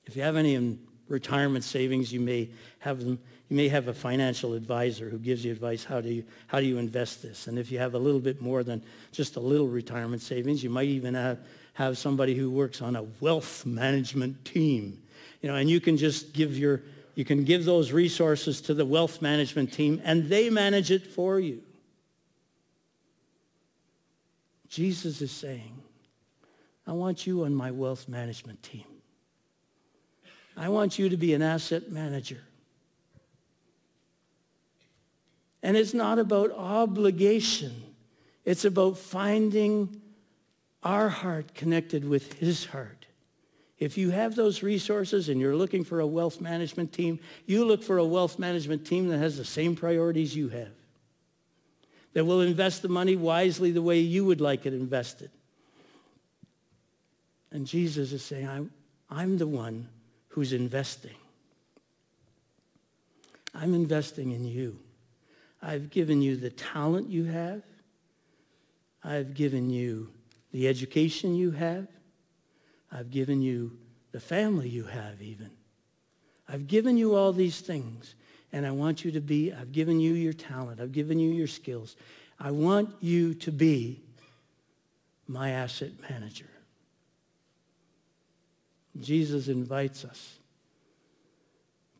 If 0.04 0.14
you 0.14 0.22
have 0.22 0.36
any 0.36 0.78
retirement 1.08 1.64
savings, 1.64 2.12
you 2.12 2.20
may 2.20 2.50
have 2.80 3.00
them 3.00 3.18
you 3.52 3.56
may 3.56 3.68
have 3.68 3.88
a 3.88 3.92
financial 3.92 4.54
advisor 4.54 5.10
who 5.10 5.18
gives 5.18 5.44
you 5.44 5.52
advice 5.52 5.84
how 5.84 6.00
do 6.00 6.08
you, 6.08 6.24
how 6.46 6.58
do 6.58 6.64
you 6.64 6.78
invest 6.78 7.20
this. 7.20 7.48
And 7.48 7.58
if 7.58 7.70
you 7.70 7.78
have 7.80 7.92
a 7.92 7.98
little 7.98 8.18
bit 8.18 8.40
more 8.40 8.62
than 8.62 8.82
just 9.12 9.36
a 9.36 9.40
little 9.40 9.68
retirement 9.68 10.22
savings, 10.22 10.64
you 10.64 10.70
might 10.70 10.88
even 10.88 11.12
have, 11.12 11.38
have 11.74 11.98
somebody 11.98 12.34
who 12.34 12.50
works 12.50 12.80
on 12.80 12.96
a 12.96 13.02
wealth 13.20 13.66
management 13.66 14.42
team. 14.46 15.01
You 15.42 15.48
know, 15.48 15.56
and 15.56 15.68
you 15.68 15.80
can 15.80 15.96
just 15.96 16.32
give 16.32 16.56
your, 16.56 16.82
you 17.14 17.24
can 17.24 17.44
give 17.44 17.64
those 17.64 17.92
resources 17.92 18.60
to 18.62 18.74
the 18.74 18.86
wealth 18.86 19.20
management 19.20 19.72
team 19.72 20.00
and 20.04 20.28
they 20.28 20.48
manage 20.48 20.90
it 20.90 21.06
for 21.06 21.38
you. 21.38 21.62
Jesus 24.68 25.20
is 25.20 25.30
saying, 25.30 25.82
I 26.86 26.92
want 26.92 27.26
you 27.26 27.44
on 27.44 27.54
my 27.54 27.70
wealth 27.70 28.08
management 28.08 28.62
team. 28.62 28.84
I 30.56 30.68
want 30.68 30.98
you 30.98 31.08
to 31.08 31.16
be 31.16 31.34
an 31.34 31.42
asset 31.42 31.90
manager. 31.90 32.40
And 35.62 35.76
it's 35.76 35.94
not 35.94 36.18
about 36.18 36.52
obligation. 36.52 37.82
It's 38.44 38.64
about 38.64 38.98
finding 38.98 40.00
our 40.82 41.08
heart 41.08 41.54
connected 41.54 42.08
with 42.08 42.34
his 42.34 42.66
heart. 42.66 43.06
If 43.78 43.98
you 43.98 44.10
have 44.10 44.36
those 44.36 44.62
resources 44.62 45.28
and 45.28 45.40
you're 45.40 45.56
looking 45.56 45.82
for 45.82 46.00
a 46.00 46.06
wealth 46.06 46.40
management 46.40 46.92
team, 46.92 47.18
you 47.46 47.64
look 47.64 47.82
for 47.82 47.98
a 47.98 48.04
wealth 48.04 48.38
management 48.38 48.86
team 48.86 49.08
that 49.08 49.18
has 49.18 49.36
the 49.36 49.44
same 49.44 49.74
priorities 49.74 50.36
you 50.36 50.48
have, 50.50 50.72
that 52.12 52.24
will 52.24 52.42
invest 52.42 52.82
the 52.82 52.88
money 52.88 53.16
wisely 53.16 53.72
the 53.72 53.82
way 53.82 53.98
you 53.98 54.24
would 54.24 54.40
like 54.40 54.66
it 54.66 54.74
invested. 54.74 55.30
And 57.50 57.66
Jesus 57.66 58.12
is 58.12 58.24
saying, 58.24 58.48
I'm, 58.48 58.70
I'm 59.10 59.38
the 59.38 59.46
one 59.46 59.88
who's 60.28 60.52
investing. 60.52 61.16
I'm 63.54 63.74
investing 63.74 64.32
in 64.32 64.44
you. 64.44 64.78
I've 65.62 65.90
given 65.90 66.22
you 66.22 66.36
the 66.36 66.50
talent 66.50 67.08
you 67.08 67.24
have. 67.24 67.62
I've 69.04 69.34
given 69.34 69.70
you 69.70 70.10
the 70.52 70.68
education 70.68 71.34
you 71.34 71.50
have. 71.50 71.86
I've 72.92 73.10
given 73.10 73.40
you 73.40 73.78
the 74.12 74.20
family 74.20 74.68
you 74.68 74.84
have 74.84 75.22
even. 75.22 75.50
I've 76.48 76.66
given 76.66 76.96
you 76.96 77.14
all 77.14 77.32
these 77.32 77.60
things. 77.60 78.14
And 78.52 78.66
I 78.66 78.70
want 78.70 79.04
you 79.04 79.12
to 79.12 79.20
be, 79.20 79.52
I've 79.52 79.72
given 79.72 79.98
you 79.98 80.12
your 80.12 80.34
talent. 80.34 80.80
I've 80.80 80.92
given 80.92 81.18
you 81.18 81.30
your 81.30 81.46
skills. 81.46 81.96
I 82.38 82.50
want 82.50 82.90
you 83.00 83.34
to 83.34 83.50
be 83.50 84.02
my 85.26 85.50
asset 85.50 85.92
manager. 86.10 86.50
Jesus 89.00 89.48
invites 89.48 90.04
us 90.04 90.36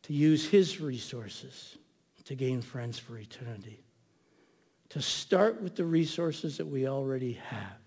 to 0.02 0.12
use 0.12 0.46
his 0.46 0.80
resources 0.80 1.78
to 2.24 2.34
gain 2.34 2.60
friends 2.60 2.98
for 2.98 3.16
eternity. 3.18 3.82
To 4.90 5.00
start 5.00 5.62
with 5.62 5.74
the 5.74 5.84
resources 5.84 6.58
that 6.58 6.66
we 6.66 6.86
already 6.86 7.34
have. 7.48 7.81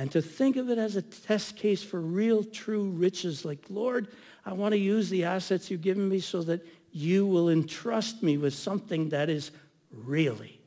And 0.00 0.10
to 0.12 0.22
think 0.22 0.56
of 0.56 0.70
it 0.70 0.78
as 0.78 0.96
a 0.96 1.02
test 1.02 1.56
case 1.56 1.82
for 1.82 2.00
real, 2.00 2.42
true 2.42 2.84
riches. 2.84 3.44
Like, 3.44 3.58
Lord, 3.68 4.08
I 4.46 4.54
want 4.54 4.72
to 4.72 4.78
use 4.78 5.10
the 5.10 5.24
assets 5.24 5.70
you've 5.70 5.82
given 5.82 6.08
me 6.08 6.20
so 6.20 6.40
that 6.44 6.66
you 6.90 7.26
will 7.26 7.50
entrust 7.50 8.22
me 8.22 8.38
with 8.38 8.54
something 8.54 9.10
that 9.10 9.28
is 9.28 9.50
really, 9.92 10.58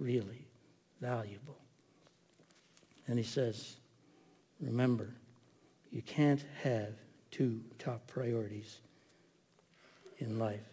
really 0.00 0.48
valuable. 1.00 1.56
And 3.06 3.16
he 3.16 3.24
says, 3.24 3.76
remember, 4.60 5.14
you 5.92 6.02
can't 6.02 6.44
have 6.64 6.94
two 7.30 7.60
top 7.78 8.04
priorities 8.08 8.80
in 10.18 10.40
life. 10.40 10.66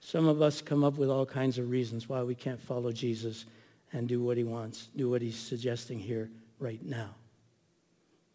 Some 0.00 0.26
of 0.26 0.40
us 0.40 0.62
come 0.62 0.82
up 0.82 0.96
with 0.96 1.10
all 1.10 1.26
kinds 1.26 1.58
of 1.58 1.68
reasons 1.68 2.08
why 2.08 2.22
we 2.22 2.34
can't 2.34 2.58
follow 2.58 2.90
Jesus 2.90 3.44
and 3.92 4.08
do 4.08 4.22
what 4.22 4.38
he 4.38 4.44
wants, 4.44 4.88
do 4.96 5.10
what 5.10 5.20
he's 5.20 5.36
suggesting 5.36 5.98
here 5.98 6.30
right 6.58 6.84
now. 6.84 7.14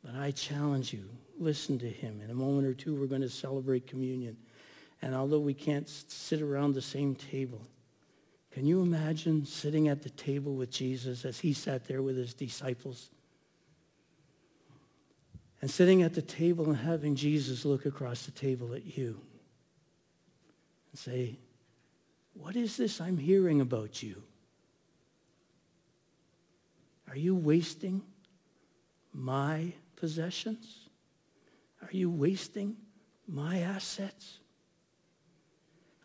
But 0.04 0.16
I 0.16 0.32
challenge 0.32 0.94
you, 0.94 1.08
listen 1.40 1.78
to 1.80 1.90
him. 1.90 2.22
In 2.24 2.32
a 2.32 2.36
moment 2.36 2.68
or 2.68 2.74
two, 2.74 2.96
we're 2.96 3.08
going 3.08 3.22
to 3.22 3.30
celebrate 3.30 3.88
communion. 3.88 4.38
And 5.02 5.16
although 5.16 5.40
we 5.40 5.54
can't 5.54 5.88
sit 5.88 6.42
around 6.42 6.74
the 6.74 6.82
same 6.82 7.16
table, 7.16 7.62
can 8.52 8.66
you 8.66 8.82
imagine 8.82 9.46
sitting 9.46 9.88
at 9.88 10.02
the 10.02 10.10
table 10.10 10.56
with 10.56 10.72
Jesus 10.72 11.24
as 11.24 11.40
he 11.40 11.54
sat 11.54 11.86
there 11.88 12.02
with 12.02 12.18
his 12.18 12.34
disciples? 12.34 13.10
And 15.62 15.70
sitting 15.70 16.02
at 16.02 16.16
the 16.16 16.22
table 16.22 16.66
and 16.66 16.78
having 16.78 17.16
Jesus 17.16 17.66
look 17.66 17.86
across 17.86 18.26
the 18.26 18.32
table 18.32 18.74
at 18.74 18.98
you 18.98 19.22
and 20.92 21.00
say, 21.00 21.38
what 22.34 22.56
is 22.56 22.78
this 22.78 23.00
I'm 23.00 23.18
hearing 23.18 23.62
about 23.62 24.02
you? 24.02 24.24
Are 27.12 27.18
you 27.18 27.36
wasting 27.36 28.02
my 29.12 29.74
possessions? 29.98 30.88
Are 31.82 31.90
you 31.92 32.10
wasting 32.10 32.78
my 33.28 33.60
assets? 33.60 34.38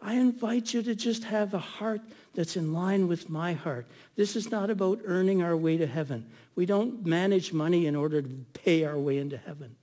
I 0.03 0.15
invite 0.15 0.75
you 0.75 0.83
to 0.83 0.97
just 0.97 1.23
have 1.23 1.55
a 1.55 1.61
heart 1.61 2.01
that's 2.35 2.57
in 2.57 2.73
line 2.73 3.07
with 3.07 3.31
my 3.31 3.53
heart. 3.53 3.87
This 4.17 4.35
is 4.35 4.51
not 4.51 4.69
about 4.69 4.99
earning 5.05 5.43
our 5.43 5.57
way 5.57 5.77
to 5.77 5.87
heaven. 5.87 6.29
We 6.57 6.67
don't 6.67 7.07
manage 7.07 7.53
money 7.53 7.87
in 7.87 7.95
order 7.95 8.21
to 8.21 8.29
pay 8.53 8.85
our 8.85 8.99
way 8.99 9.19
into 9.19 9.37
heaven. 9.37 9.77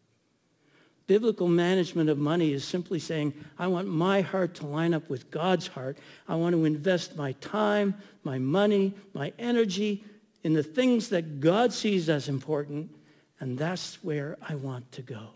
Biblical 1.08 1.48
management 1.48 2.10
of 2.10 2.18
money 2.18 2.52
is 2.52 2.66
simply 2.66 3.00
saying, 3.00 3.34
I 3.58 3.68
want 3.68 3.88
my 3.88 4.20
heart 4.20 4.56
to 4.56 4.68
line 4.68 4.94
up 4.94 5.10
with 5.10 5.32
God's 5.32 5.68
heart. 5.68 5.98
I 6.28 6.36
want 6.36 6.54
to 6.54 6.66
invest 6.66 7.16
my 7.16 7.32
time, 7.34 7.96
my 8.26 8.40
money, 8.40 8.94
my 9.14 9.32
energy 9.40 10.04
in 10.44 10.54
the 10.54 10.64
things 10.64 11.10
that 11.10 11.40
God 11.40 11.74
sees 11.74 12.10
as 12.10 12.28
important, 12.30 12.92
and 13.40 13.58
that's 13.58 14.04
where 14.04 14.38
I 14.48 14.56
want 14.56 14.92
to 14.94 15.02
go. 15.02 15.30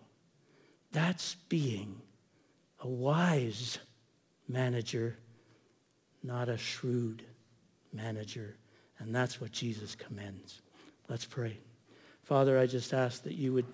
That's 0.91 1.35
being 1.49 2.01
a 2.79 2.87
wise 2.87 3.79
manager, 4.47 5.17
not 6.23 6.49
a 6.49 6.57
shrewd 6.57 7.23
manager. 7.93 8.55
And 8.99 9.13
that's 9.13 9.39
what 9.39 9.51
Jesus 9.51 9.95
commends. 9.95 10.61
Let's 11.07 11.25
pray. 11.25 11.57
Father, 12.23 12.57
I 12.59 12.65
just 12.65 12.93
ask 12.93 13.23
that 13.23 13.35
you 13.35 13.53
would 13.53 13.65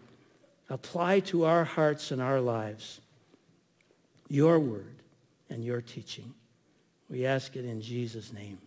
apply 0.70 1.22
to 1.22 1.46
our 1.46 1.64
hearts 1.64 2.12
and 2.12 2.22
our 2.22 2.40
lives 2.40 3.02
your 4.30 4.60
word 4.60 4.96
and 5.50 5.64
your 5.64 5.82
teaching. 5.82 6.34
We 7.10 7.26
ask 7.26 7.56
it 7.56 7.66
in 7.66 7.82
Jesus' 7.82 8.34
name. 8.34 8.58